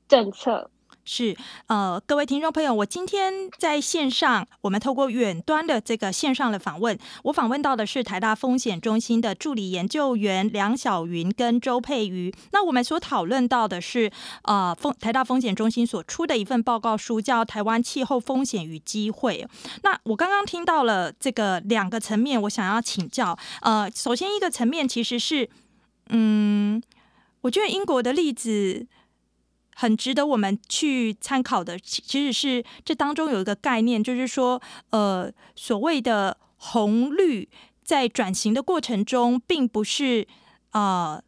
[0.10, 0.70] 政策。
[1.06, 1.36] 是，
[1.68, 12.34] 呃，各位听众朋友，我今天在线上，我们透过远端的这个线上的访问，我访问到的是台大风险中心的助理研究员梁晓云跟周佩瑜。
[12.54, 14.10] 那我们所讨论到的是，
[14.44, 19.46] 呃，风台大风险中心所出的一份报告书，叫《台湾气候风险与机会》。
[19.84, 25.50] 那我刚刚听到了这个两个层面，我想要请教，呃，首先一个层面其实是，
[26.08, 26.82] 嗯，
[27.42, 28.88] 我觉得英国的例子。
[29.76, 37.50] 很值得我们去参考的，其其实是这当中有一个概念，就是说，呃，所谓的红绿
[37.84, 40.28] 在转型的过程中，并不是
[40.72, 41.24] 啊、呃，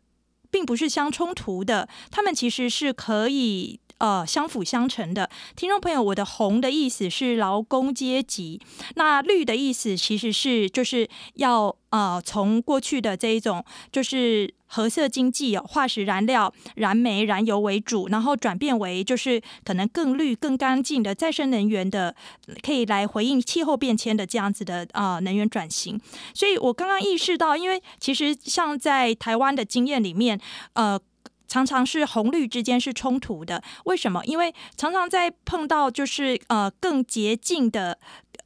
[0.50, 5.30] 并不是相冲突的，他们其实是可以呃相辅相成的。
[5.56, 8.62] 听众朋友，我的红的意思是劳工阶级，
[8.96, 14.54] 那绿的意思其实是就是要呃从过去的这一种就是。
[14.68, 22.14] 核色经济哦，化石燃料、燃煤、燃油为主，然后转变为就是可能更绿、更干净的再生能源的，
[22.62, 26.02] 可以来回应气候变迁的这样子的啊能源转型。
[26.34, 30.42] 所以我刚刚意识到，因为其实像在台湾的经验里面，
[30.74, 31.00] 呃，
[31.48, 33.62] 常常是红绿之间是冲突的。
[33.86, 34.24] 为什么？
[34.26, 37.98] 因为常常在碰到就是呃更捷径的。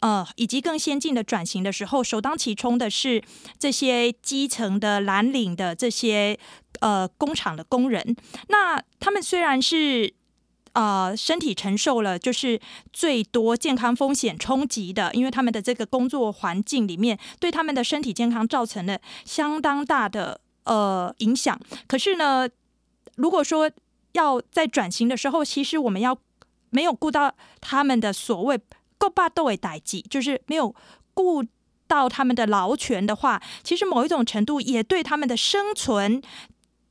[0.02, 3.22] 呃以及更先进的转型的时候，首当其冲的是
[3.58, 6.40] 这些基层的蓝领的这些
[6.80, 8.16] 呃工厂的工人。
[8.48, 10.14] 那他们虽然是
[10.72, 12.62] 呃身体承受了就是
[12.94, 21.60] 最多健康风险冲击的，因为他们的这个工作环境里面对他们的身体健康造成了相当大的呃影响。
[21.88, 22.48] 可是呢，
[23.20, 23.70] 如果说
[24.14, 26.18] 要在转型的时候，其实我们要
[26.70, 28.58] 没有顾到他们的所谓
[28.98, 30.74] “够霸斗”的代际，就是没有
[31.14, 31.44] 顾
[31.86, 36.22] 到他们的劳权的话，其实某一种程度也对他们的生存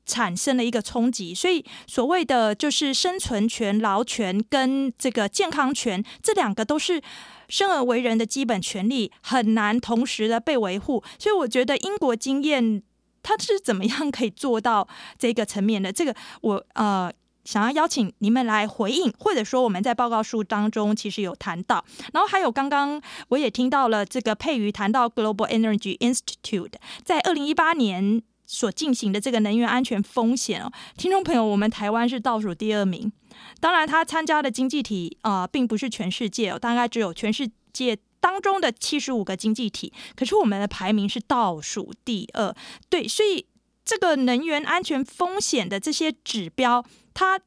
[0.04, 1.34] 产生了一个冲击。
[1.34, 7.00] 所以，所谓的就是生存权、劳权跟这个健康权，这两个都是
[7.48, 11.02] 生而为人的基本权利，很难同时的被维护。
[11.18, 12.82] 所以，我觉得英国经验。
[13.28, 15.92] 他是怎么样可以做到这个层面的？
[15.92, 17.12] 这个我呃
[17.44, 22.98] 想要邀请你们来回应，或者说我们在报告书当中其实有谈到，然后还有刚刚
[23.28, 26.72] 我也听到了这个佩瑜谈到 Global Energy Institute
[27.04, 33.12] 在二零一八年所进行的这个能源安全风险哦，听众朋友，我们台湾是倒数第二名，
[33.60, 37.98] 当然他参加的经济体啊、并不是全世界哦，大概只有全世界。
[38.20, 42.54] 当中的七十五个经济体，可是我们的排名是倒数第二。
[42.88, 43.46] 对，所以
[43.84, 47.40] 这个能源安全风险的这些指标，它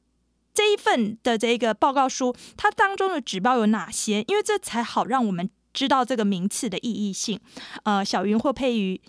[0.53, 4.23] 这一份的这个报告书，它当中的指标有哪些？
[4.27, 7.39] 因为这才好让我们知道这个名次的意义性。
[7.83, 8.99] 呃，小云或佩瑜，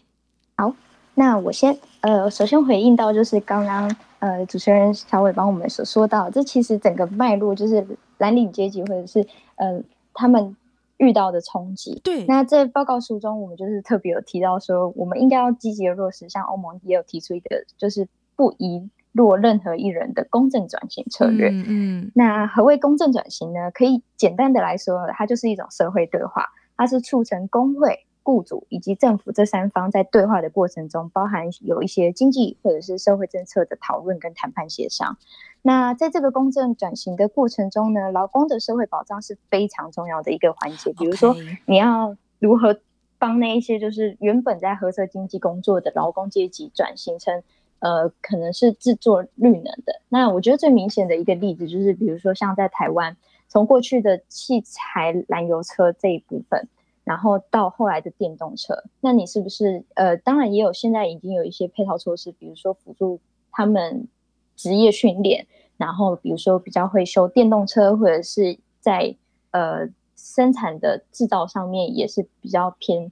[0.56, 0.74] 好，
[1.14, 7.86] 那我先呃，首先回应到就是刚刚呃主持人小伟帮我们所说到，这其实整个脉络就是
[8.18, 9.82] 蓝领阶级或者是呃
[10.12, 10.56] 他们。
[11.02, 21.48] 遇到的冲击，对，那在报告书中，我们就是特别有提到说，我们应该要积极的落实，像欧盟也有提出一个，就是不遗落任何一人的公正转型策略。
[21.48, 23.72] 嗯，嗯，那何谓公正转型呢？
[23.72, 26.46] 可以简单的来说，它就是一种社会对话，
[26.76, 35.16] 它是促成工会、雇主以及政府这三方在对话的过程中，包含有一些经济或者是社会政策的讨论跟谈判协商。
[35.62, 40.92] 那在这个公正转型的过程中呢，劳工的社会保障是非常重要的一个环节。
[40.92, 42.78] 比如说，你要如何
[43.18, 47.42] 帮那一些就是原本在褐色经济工作的劳工阶级转型成
[47.78, 50.00] 呃，可能是制作绿能的。
[50.08, 53.16] 那我觉得最明显的一个例子就是，比如说像在台湾，
[53.48, 56.68] 从过去的器材燃油车这一部分，
[57.12, 64.08] 然后到后来的电动车，那你是不是呃，当然也有现在已经有一些配套措施，比如说辅助他们。
[64.54, 65.46] 职业训练，
[65.76, 69.16] 然后比如说比较会修电动车，或者是在
[69.50, 73.10] 呃生产的制造上面也是比较偏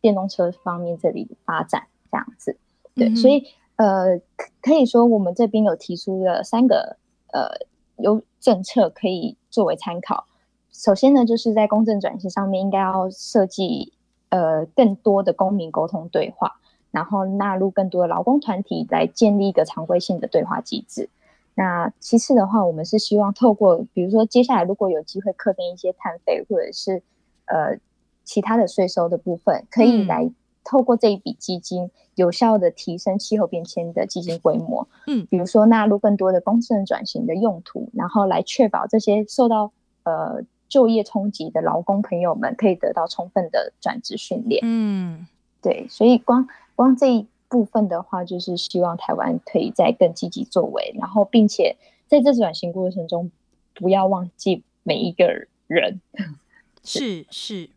[0.00, 2.56] 电动车方面这里的发展这样子。
[2.94, 3.42] 对，嗯、所以
[3.76, 4.20] 呃
[4.60, 6.98] 可以说我们这边有提出了三个
[7.32, 10.26] 呃有政策可以作为参考。
[10.72, 13.92] 首先呢，就是在公正转型上面应该要设计
[14.30, 16.56] 呃更多的公民沟通对话。
[16.90, 21.08] 然后纳入更多的劳工团体来建立一个常规性的对话机制。
[21.54, 27.02] 那其次的话，我们是希望透过，比如说接下来如果有机会课征一些碳费或者是
[27.46, 27.78] 呃
[28.24, 30.30] 其他的税收的部分，可以来
[30.62, 34.86] 透过这一笔基金有效的提升气候变迁的基金规模。
[35.06, 40.42] 嗯，比如说纳入更多的公正转型的用途，然后来确保这些受到呃
[40.72, 44.62] 就业冲击的劳工朋友们可以得到充分的转职训练。
[44.64, 45.26] 嗯，
[45.60, 46.48] 对，所以光。
[46.74, 51.76] 光这一部分的话，就是希望台湾可以再更积极作为，然后并且
[52.08, 53.30] 在这转型过程中，
[53.74, 56.00] 不要忘记每一个人。
[56.82, 57.68] 是是，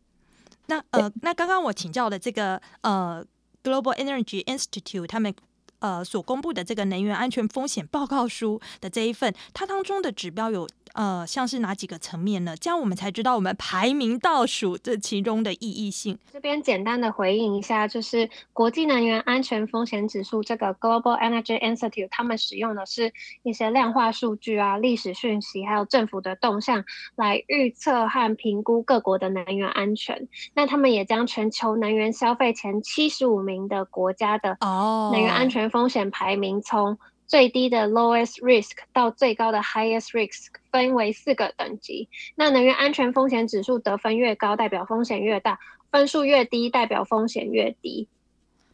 [0.67, 3.23] 那呃，那刚刚我请教的这个呃
[3.61, 5.35] ，Global Energy Institute 他们
[5.79, 10.67] 呃所公布的这个能源安全风险报告书的这一份，它当中的指标有。
[10.93, 12.55] 呃，像是哪几个层面呢？
[12.55, 16.17] 这样我们才知道我们排名倒数这其中的意义性。
[16.31, 23.11] 这边简单的回应一下，就是国际能源安全风险指数这个 Global Energy Institute，他们使用的是
[23.43, 26.85] 一些量化数据啊、历史讯息，还有政府的动向
[27.17, 30.29] 来预测和评估各国的能源安全。
[30.53, 36.97] 那他们也将全球能源消费前七十五名的国家的哦能源安全风险排名从
[37.27, 42.07] 最低的 lowest risk 到最高的 highest risk 分为四个等级。
[42.35, 45.57] 那能源安全风险指数得分越高，代表风险越大；
[45.91, 48.07] 分数越低，代表风险越低。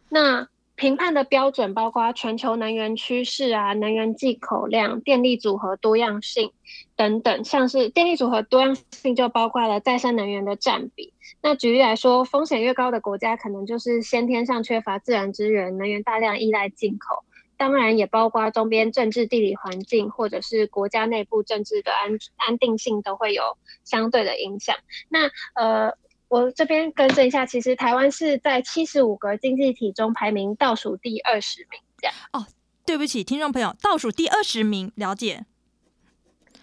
[0.09, 0.49] 那
[0.81, 6.53] 评判的标准包括全球能源趋势啊、能源进口量、电力组合多样性
[6.95, 7.43] 等等。
[7.43, 11.13] 像是电力组合多样性就包括了再生能源的占比。
[11.39, 17.23] 那举例来说，风险越高的国家，可能就是先天上缺乏自然资源，能源大量依赖进口。
[17.57, 23.43] 当然也包括周边政治地理环境，或者是国家内部政治的安安定性都会有
[23.83, 24.75] 相对的影响。
[25.09, 25.93] 那呃，
[26.31, 32.15] 我这边更正一下，其实台湾是在七十五个经济体中排名倒数第二十名，这样。
[32.31, 32.47] 哦，
[32.85, 35.45] 对不起，听众朋友，倒数第二十名，了解。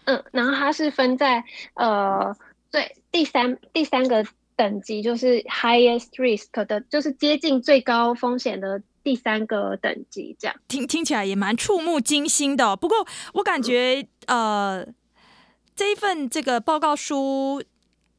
[0.06, 1.44] 嗯，然后它是分在
[1.74, 2.34] 呃
[2.70, 4.24] 最第三第三个
[4.56, 8.82] 等级，就是 highest risk 的，就是接近最高风险的。
[9.04, 12.76] 第三个等级，这样听听起来也蛮触目惊心的哦。
[12.76, 14.86] 不过我感觉，呃，
[15.74, 17.62] 这一份这个报告书，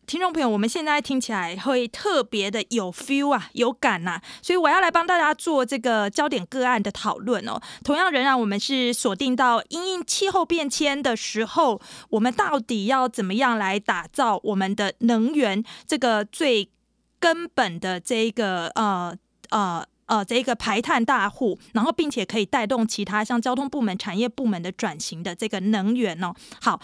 [0.10, 4.20] 听众朋友，我们现在听起来会特别的有 feel 啊，有感呐。
[4.42, 7.62] 所以我要来帮大家做这个焦点个案的讨论哦。
[7.84, 11.80] 同样，仍然我们是锁定到因应气候变迁的时候，
[12.10, 16.72] 我们到底要怎么样来打造我们的能源这个最
[17.20, 19.16] 根本的这一个呃
[19.52, 19.86] 呃。
[20.08, 26.34] 呃，这个排碳大户，然后并且可以带动其他像交通部门、产业部门的转型的这个能源哦。
[26.60, 26.82] 好，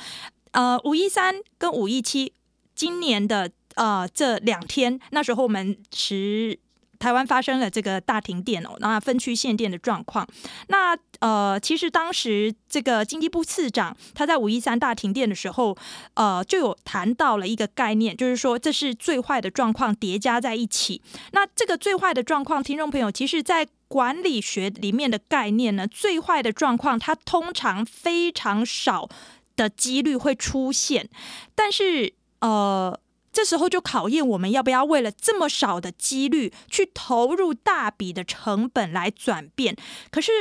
[0.51, 2.31] 呃，五一三跟五一七
[2.75, 6.59] 今年的呃这两天，那时候我们持。
[6.97, 10.25] 台湾发生了这个大停电哦，那分区限电的状况。
[10.69, 15.77] 那呃，其实当时这个经济部次长他在五一三大停电的时候，
[16.13, 21.01] 呃，就有谈到了一个概念，就是说这是最坏的状况叠加在一起。
[21.33, 29.09] 那这个最坏的状况，听众朋友，其实在管理学里面的概念呢，最坏的状况它通常非常少
[29.57, 31.09] 的几率会出现，
[31.53, 32.99] 但是呃。
[33.35, 39.75] 这时候就考验我们要不要为了这么少的几率去投入大笔的成本来转变。
[40.09, 40.31] 可是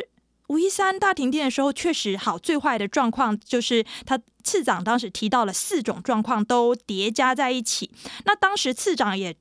[0.47, 7.91] 五一三大停电的时候，确实好，最坏的状况就是他次长当时提到了四种状况都叠加在一起。
[8.27, 9.35] 那当时次长也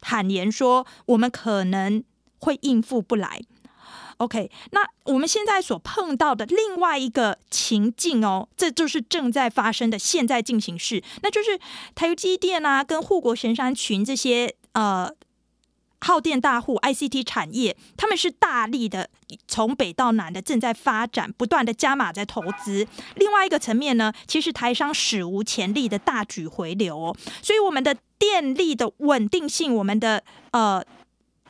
[0.00, 2.02] 坦言说，我们可能
[2.40, 3.42] 会应付不来。
[4.18, 11.58] OK，那我们现在所碰到的另外一个情境哦，这就是正在发生的现在进行式，那就是
[11.94, 15.08] 台积电啊，跟护国神山群这些呃
[16.00, 19.08] 耗电大户 ICT 产业，他们是大力的
[19.46, 22.88] 从北到南的正在发展，不断的加码在投资。
[23.14, 30.84] 另外一个层面呢，其实台商史无前例的大举回流哦，所以我们的电力的稳定性，我们的呃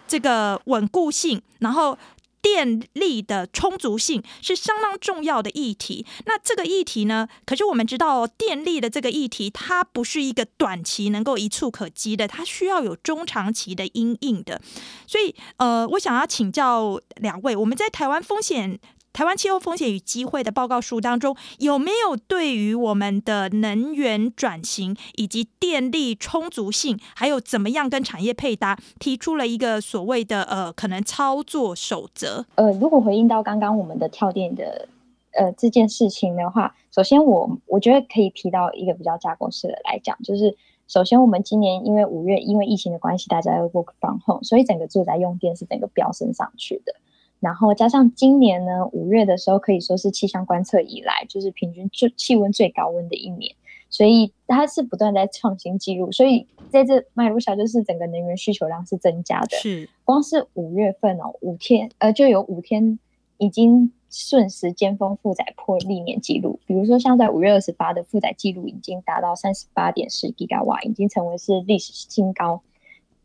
[0.07, 1.97] 这个稳固性，然后。
[2.41, 6.07] 电力的充足性是相当重要的议题。
[6.27, 7.29] 那这个议题呢？
[7.45, 14.61] 可是我们知道，电力的这个议题，它不是一个短期能够一触可及的，它需要有中长期的阴影的。
[15.07, 18.79] 所以，呃，我想要请教两位，我们在台湾风险。
[19.13, 32.45] 台湾气候风险与机会的报告书当中，有没有对于我们的能源转型以及电力充足性，还有怎么样跟产业配搭，提出了一个所谓的呃可能操作守则？
[32.55, 34.89] 呃，如果回应到刚刚我们的跳电的
[35.33, 40.57] 呃这件事情的话，首先我我觉得可以提到一个比较架构式的来讲，就是
[40.87, 46.95] 首先我们今年因为五月因为疫情的关系，大家要 work from home，所以整个住宅用电是整个飙升上去的。
[47.41, 53.55] 然后加上今年呢，五月的时候可以说是气象观测以来就是平均最气温最高温的一年，
[53.89, 56.11] 所以它是不断在创新纪录。
[56.11, 59.57] 所以在这脉络下，就是整个能源需求量是增加的。
[59.57, 62.99] 是，光是五月份哦，五天呃就有五天
[63.37, 66.59] 已经瞬时尖峰负载破历年记录。
[66.67, 72.63] 比如说像在五月二十八的负载记录已经达到三十八点四吉瓦，已经成为是历史新高。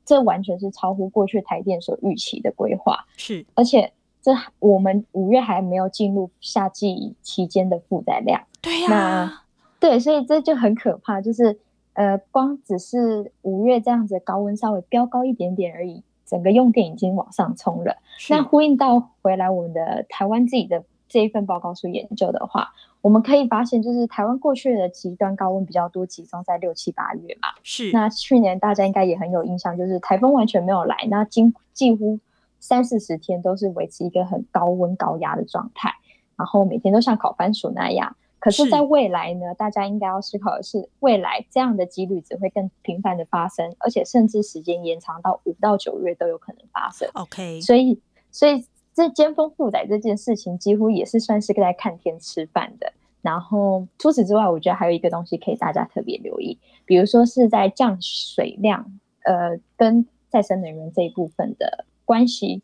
[0.05, 3.07] 这完全是超乎过去台电所预期的规划。
[3.17, 3.91] 是，而且。
[4.23, 9.43] 这我们五月还没有进入夏季期间的负载量，对呀、啊，
[9.81, 11.59] 对，所以这就很可怕，就是
[11.91, 17.97] 呃，光只是五月这样子高温稍微飙高一点点而已，整个用电已经往上冲了。
[18.29, 22.69] 那呼应到回来我们的台湾自己的这一份报告书研究的话，
[23.01, 27.49] 我们可以发现，就是台湾过去的极端高温比较多，集中在六七八月嘛。
[27.61, 31.41] 是，那去年大家应该也很有印象，就是台风完全没有来，那几
[31.73, 32.17] 几乎。
[32.63, 35.93] 三四十天都是维持一个很高温高压的状态，
[36.37, 38.15] 然后每天都像烤番薯那样。
[38.39, 47.05] 可是，在未来呢，大家应该要思考的是，未来这样的几率只会更频繁的发生，而且甚至时间延长到五到九月都有可能发生。
[47.15, 47.99] OK，所以，
[48.31, 52.93] 所以这尖峰负载这件事情，几乎也是算是在看天吃饭的。
[53.21, 61.85] 然后，除此之外，我觉得还有一个东西可以大家特别留意，比如说是在降水量，呃，跟再生能源这一部分的。
[62.05, 62.61] 关系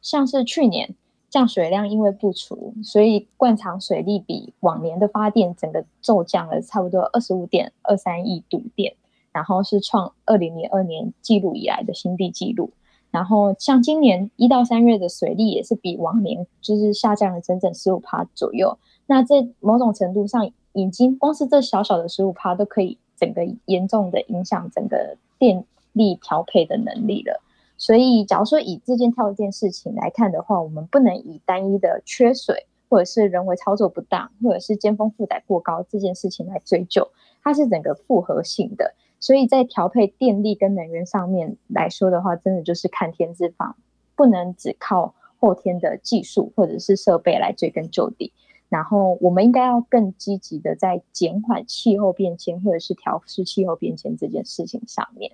[0.00, 0.94] 像是去年
[1.28, 8.94] 降水量因为不足，所以灌场水力比往年的发电整个骤降了差不多二十五点二三亿度电，
[9.30, 12.70] 然后是创二零零二年记录以来的新低纪录。
[13.10, 18.78] 然后像今年一到三月的水力也是比往年就是下降了整整十五趴左右。
[19.06, 27.42] 那这某种程度上已经光是这小小的十五趴都可以整个严重的影响整个电力调配的能力了。
[27.80, 37.08] 所以，假如说以这件跳电事情来看的话，我们不能以单一的缺水，或者是人为操作不当，或者是尖峰负载过高这件事情来追究，
[37.42, 38.94] 它是整个复合性的。
[39.20, 43.76] 所以在调配电力跟能源上面来说的话，真的就是看天之方，
[44.16, 48.32] 不能只靠后天的技术或者是设备来追根究底。
[48.68, 55.32] 然后，我们应该要更积极的在减缓气候变迁或者是调试气候变迁这件事情上面。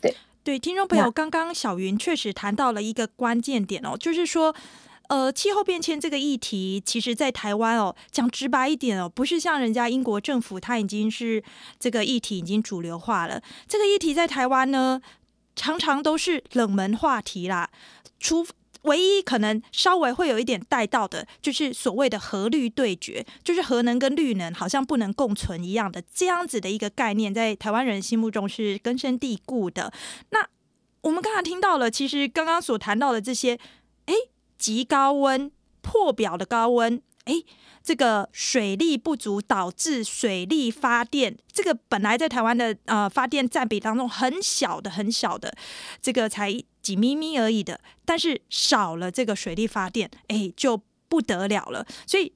[0.00, 0.14] 对
[0.44, 4.54] 对，听众朋友，刚刚小云确实谈到了一个关键点哦，就是说，
[5.08, 11.42] 呃，气候变迁这个议题，其实在台湾哦，讲直白一点哦，不是像人家英国政府，它已经是
[11.78, 13.40] 这个议题已经主流化了。
[13.68, 15.00] 这个议题在台湾呢，
[15.54, 17.70] 常常都是冷门话题啦，
[18.18, 18.46] 除。
[18.82, 29.92] 唯一可能稍微会有一点带到的，就是所谓的核绿对决，就是核能跟绿能好像不能共存一样的这样子的一个概念，在台湾人心目中是根深蒂固的。
[30.30, 30.46] 那
[31.02, 33.58] 我们刚才听到了，其实刚刚所谈到的这些，
[34.06, 34.14] 哎，
[34.58, 37.42] 极高温破表的高温，哎。
[37.84, 45.52] 这个水力不足导致水力发电，这个本来在台湾的呃发电占比当中很小的很小的，
[46.00, 51.86] 这个才几咪咪而已的，但是少了这个水力发电，哎，就不得了了。
[52.06, 52.32] 所以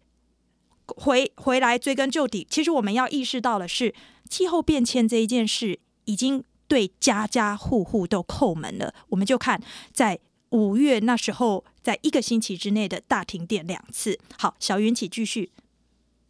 [0.87, 3.95] 回回来追根究底，其实我们要意识到的是，
[4.31, 8.95] 气候变迁这一件事已经对家家户户都叩门了。
[9.09, 9.61] 我们就看
[9.93, 10.21] 在。
[10.51, 14.17] 五月那时候，在一个星期之内的大停电两次。
[14.39, 15.51] 好，小云，请继续。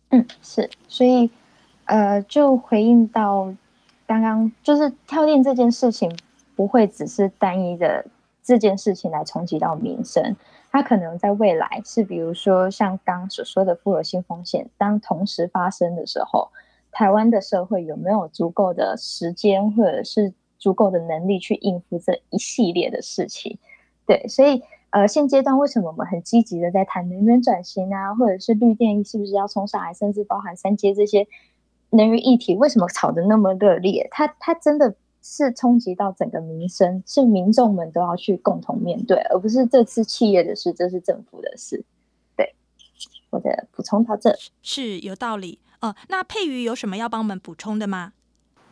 [0.09, 1.31] 嗯，是，所以
[1.85, 3.55] 呃，就回应到
[4.07, 6.11] 刚刚，就是跳电这件事情，
[6.57, 8.05] 不会只是单一的
[8.43, 10.35] 这件事情来冲击到民生，
[10.73, 16.49] 它可能在未来是，比如说像刚所说的复合性风险，当同时发生的时候，
[16.91, 23.59] 台湾的社会有没有足够的时间或者是足够的能力去应付这一系列的事情？
[24.07, 31.27] 对，所以呃，现阶段为什么我们很积极的在谈能源转型啊，或者是绿电是不是要冲上来，甚至包含三阶这些
[31.91, 34.09] 能源议题，为什么炒得那么热烈？
[34.11, 34.95] 它它真的
[35.29, 41.85] 是冲击到整个民生，是民众们都要去共同面对，而不是这次企业的事，这是政府的事。
[42.37, 42.55] 对，
[43.31, 45.97] 我的补充到这是有道理哦、呃。
[46.09, 48.13] 那佩瑜有什么要帮我们补充的吗？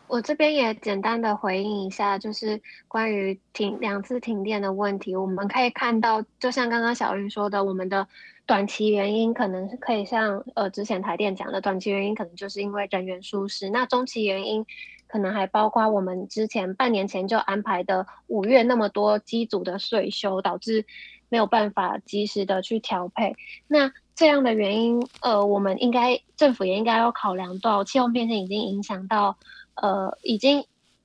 [0.06, 8.06] 我这边也简单的回应一下，就是关于停两次停电的问题，我们可以看到，就像刚刚小云说的，我们的
[8.46, 14.64] 短期原因可能是可以像呃之前台电讲的，短期原因可能就是因为人员疏失，那中期原因
[15.06, 20.84] 可能还包括我们之前半年前就安排的五月那么多机组的岁修，导致
[21.28, 23.36] 没有办法及时的去调配。
[23.68, 29.36] 那这样的原因，呃，我们应该政府也应该要考量到气候变迁已经影响到。
[29.76, 30.64] 呃，已经，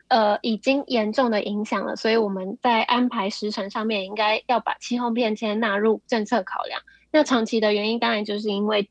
[0.09, 6.79] 呃，已经严重的影响了，所以我们在安排时程上面应该要把气候变迁纳入政策考量。
[7.09, 8.87] 那长期的原因当然就是因为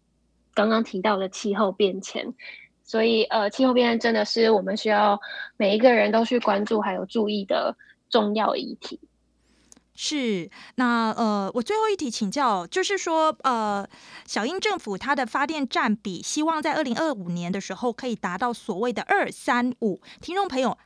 [0.52, 2.34] 刚刚提到的气候变迁，
[2.88, 5.20] 所以呃，气候变真的是我们需要
[5.58, 7.76] 每一个人都去关注还有注意的
[8.08, 8.98] 重要议题。
[9.94, 13.86] 是，那呃，我最后一题请教，就是说，呃，
[14.24, 20.00] 小英政府它的发电占比，希望在二零二五年的时候可以达到所谓的二三五。
[20.22, 20.78] 听众朋友，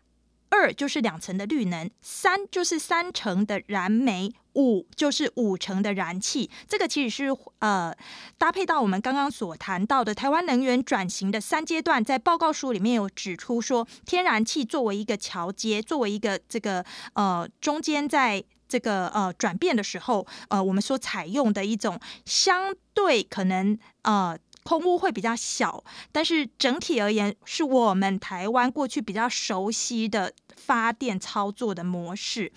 [0.48, 6.50] 二就是两成的绿能，三就是三成的燃煤，五就是五成的燃气。
[6.68, 7.94] 这个其实是呃
[8.38, 16.84] 搭配到我们刚刚所谈到的台湾能源转型的三阶段，在报告书里面有指出说，天然气作为一个桥接，作为一个这个
[17.14, 18.44] 呃中间在。
[18.68, 32.50] 这个呃转变的时候，呃，我们所采用的一种相对可能呃空污会比较小，但是整体而言是我们台湾过去比较熟悉的发电操作的模式。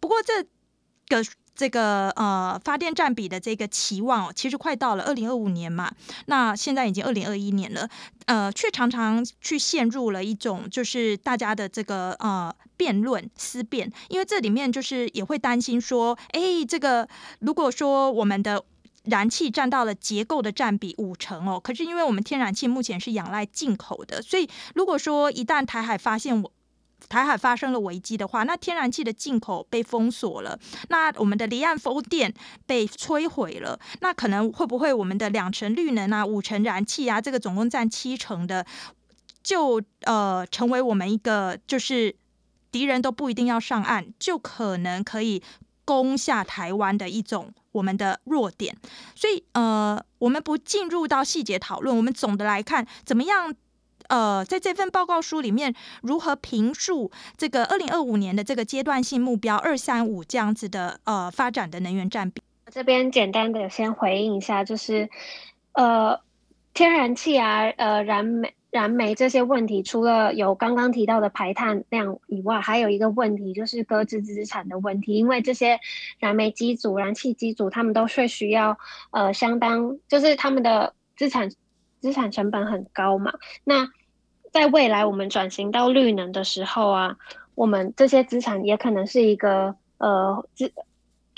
[0.00, 0.42] 不过这
[1.08, 1.24] 个。
[1.60, 5.92] 这个呃发电占比的这个期望哦，其实快到了二零二五年嘛，
[6.24, 7.86] 那现在已经二零二一年了，
[8.24, 17.06] 呃，却常常去陷入了一种就是大家的这个呃辩论思辨，因为这里面就是也会担心说，哎，这个
[17.40, 18.64] 如果说我们的
[19.04, 26.50] 燃气占到了结构的占比五成哦，可是因为我们天然气目前是仰赖进口的，所以如果说一旦台海发现我。
[27.08, 32.32] 台海发生了危机的话，那天然气的进口被封锁了，那我们的离岸风电
[32.66, 38.64] 被摧毁了，那可能会不会我们的两成绿能啊、五成燃气啊，这个总共占七成的，
[39.42, 42.14] 就呃成为我们一个就是
[42.70, 45.42] 敌人都不一定要上岸，就可能可以
[45.84, 48.76] 攻下台湾的一种我们的弱点。
[49.14, 53.54] 所以呃，我们不进入到细节讨论，我们总的来看，怎么样？
[54.10, 62.42] 呃，在这份报告书里面，如何评述这个二零二五年的这个阶段性目标二三五这样子的呃发展的能源占比？
[62.70, 65.08] 这边简单的先回应一下，就是
[65.72, 66.20] 呃，
[66.74, 68.52] 天然气啊，呃，燃煤。
[68.70, 75.14] 燃煤这些问题，除了有刚刚提到的排碳量以外，还有一个问题就是搁置资产的问题。
[75.14, 75.80] 因为这些
[76.20, 78.78] 燃煤机组、燃气机组，他们都是需要
[79.10, 81.50] 呃相当，就是他们的资产
[81.98, 83.32] 资产成本很高嘛。
[83.64, 83.88] 那
[84.50, 87.16] 在未来我们转型到绿能的时候啊，
[87.54, 90.72] 我们这些资产也可能是一个呃资。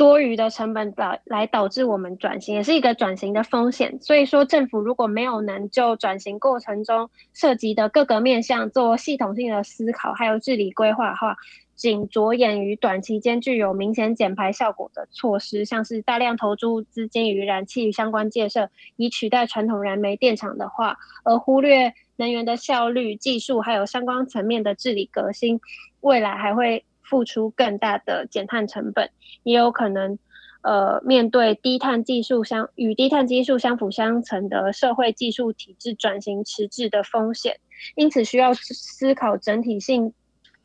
[0.02, 3.96] 多余的成本导来导致我们转型，也是一个转型的风险。
[4.00, 11.36] 所以说，政府如果没有能就转型过程中涉及的各个面向做系统性的思考，还有治理规划的话，
[11.76, 25.60] 仅着眼于短期间具有明显减排效果的措施，像是大量投注资金于燃气相关建设，以取代传统燃煤电厂的话，而忽略能源的效率、技术还有相关层面的治理革新，
[26.00, 26.84] 未来还会。
[27.12, 29.10] 付出更大的减碳成本，
[29.42, 30.18] 也有可能，
[30.62, 37.60] 呃，面对低碳技术相与低碳技术相辅相成的社会技术体制转型迟滞的风险，
[37.96, 40.14] 因此需要思考整体性、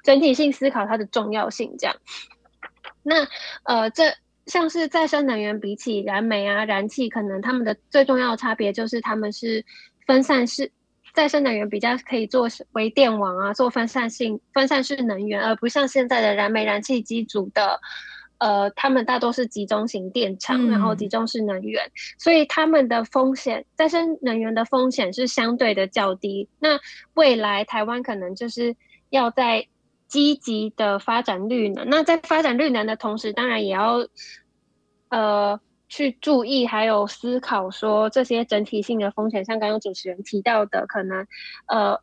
[0.03, 1.75] 整体性思考它的重要性。
[1.77, 1.97] 这样，
[3.03, 3.27] 那
[3.63, 4.13] 呃，这
[4.45, 9.65] 像是再生能源比起燃煤啊、燃气，可能它们的最重要的差别就是它们是
[10.05, 10.71] 分散式。
[11.17, 17.79] 再生能源比较可以做微电网啊，做分散性、分散式能源，而不像现在的燃煤、燃气机组的，
[18.37, 26.47] 呃，他们大多是集中型电厂，然后集中式能源，嗯、所以他们的风险，再生能源的风险是相对的较低。
[26.59, 26.79] 那
[27.15, 28.75] 未来台湾可能就是
[29.09, 29.65] 要在
[30.07, 34.05] 积极的发展绿能，那在发展绿能的同时，当然也要，
[35.09, 35.59] 呃。
[35.89, 41.25] 去注意，还有思考说这些整体性的风险，像刚刚主持人提到的，可能
[41.67, 41.99] 呃，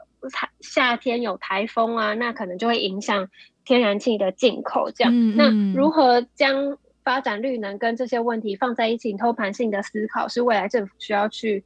[0.61, 3.29] 夏天有台风啊，那可能就会影响
[3.65, 4.91] 天然气的进口。
[4.91, 11.63] 这样，嗯嗯，那如何将发展绿能跟这些问题放在一起，通盘性的思考，是未来政府需要去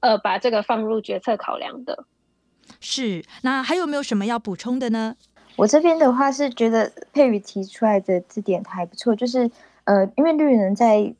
[0.00, 2.06] 呃把这个放入决策考量的。
[2.80, 5.16] 是，那还有没有什么要补充的呢？
[5.56, 9.50] 我这边的话是觉得佩瑜提出来的这点还不错，就是
[9.84, 11.12] 呃，因为绿能在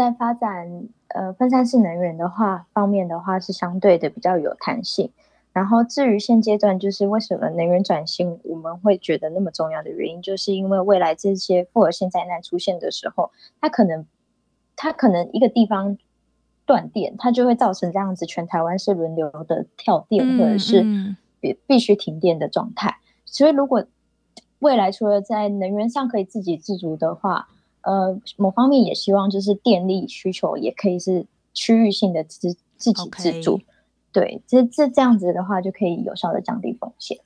[0.00, 5.10] 在发展呃分散式能源的话方面的话是相对的比较有弹性，
[5.52, 13.30] 然后至于现阶段就是为什么能源转型我们会觉得那么重要的原因，就是因为未来这些复合性灾难出现的时候，
[13.60, 14.06] 它可能
[14.74, 15.98] 它可能一个地方
[16.64, 20.82] 断电，它就会造成这样子全台湾是轮流的跳电或者是
[21.40, 22.96] 必必须停电的状态，
[23.26, 23.84] 所以如果
[24.60, 27.48] 未来除了在能源上可以自给自足的话，
[27.82, 33.60] 呃，某方面也希望就是电力需求也可以是区域性的自自给自足.
[34.12, 37.18] 对，这这这样子的话就可以有效的降低风险。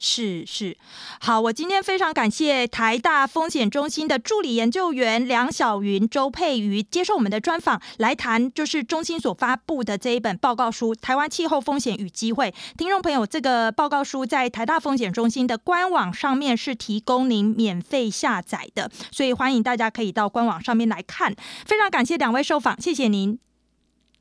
[0.00, 0.76] 是是，
[1.20, 12.50] 好，我今天非常感谢台大风险中心的助理研究员梁晓云、周佩瑜接受我们的专访，来谈就是中心所发布的这一本报告书《台湾气候风险与机会》。
[12.76, 21.34] 听众朋友，这个报告书在台大风险中心的官网上面是提供您免费下载的，所以欢迎大家可以到官网上面来看。
[21.66, 23.36] 非常感谢两位受访，谢谢您，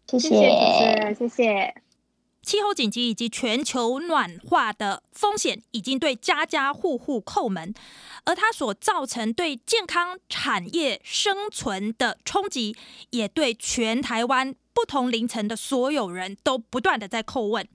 [0.07, 1.86] 谢谢，谢谢，谢谢。
[2.47, 7.73] 气候紧急以及全球暖化的风险已经对家家户户叩门，
[8.23, 12.73] 而它所造成对健康产业生存的冲击，
[13.09, 17.67] 也对全台湾不同龄层的所有人都不断的在叩问。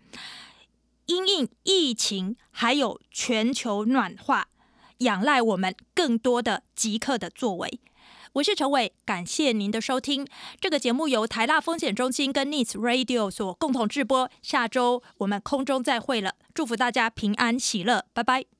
[1.04, 4.48] 因应疫情还有全球暖化，
[4.98, 7.78] 仰赖我们更多的即刻的作为。
[8.34, 10.26] 我是陈伟，感谢您的收听。
[10.58, 14.30] 这个节目由台大风险中心跟 Nits Radio 所共同制播。
[14.40, 18.51] 下周我们空中再会了，祝福大家平安喜乐，拜拜。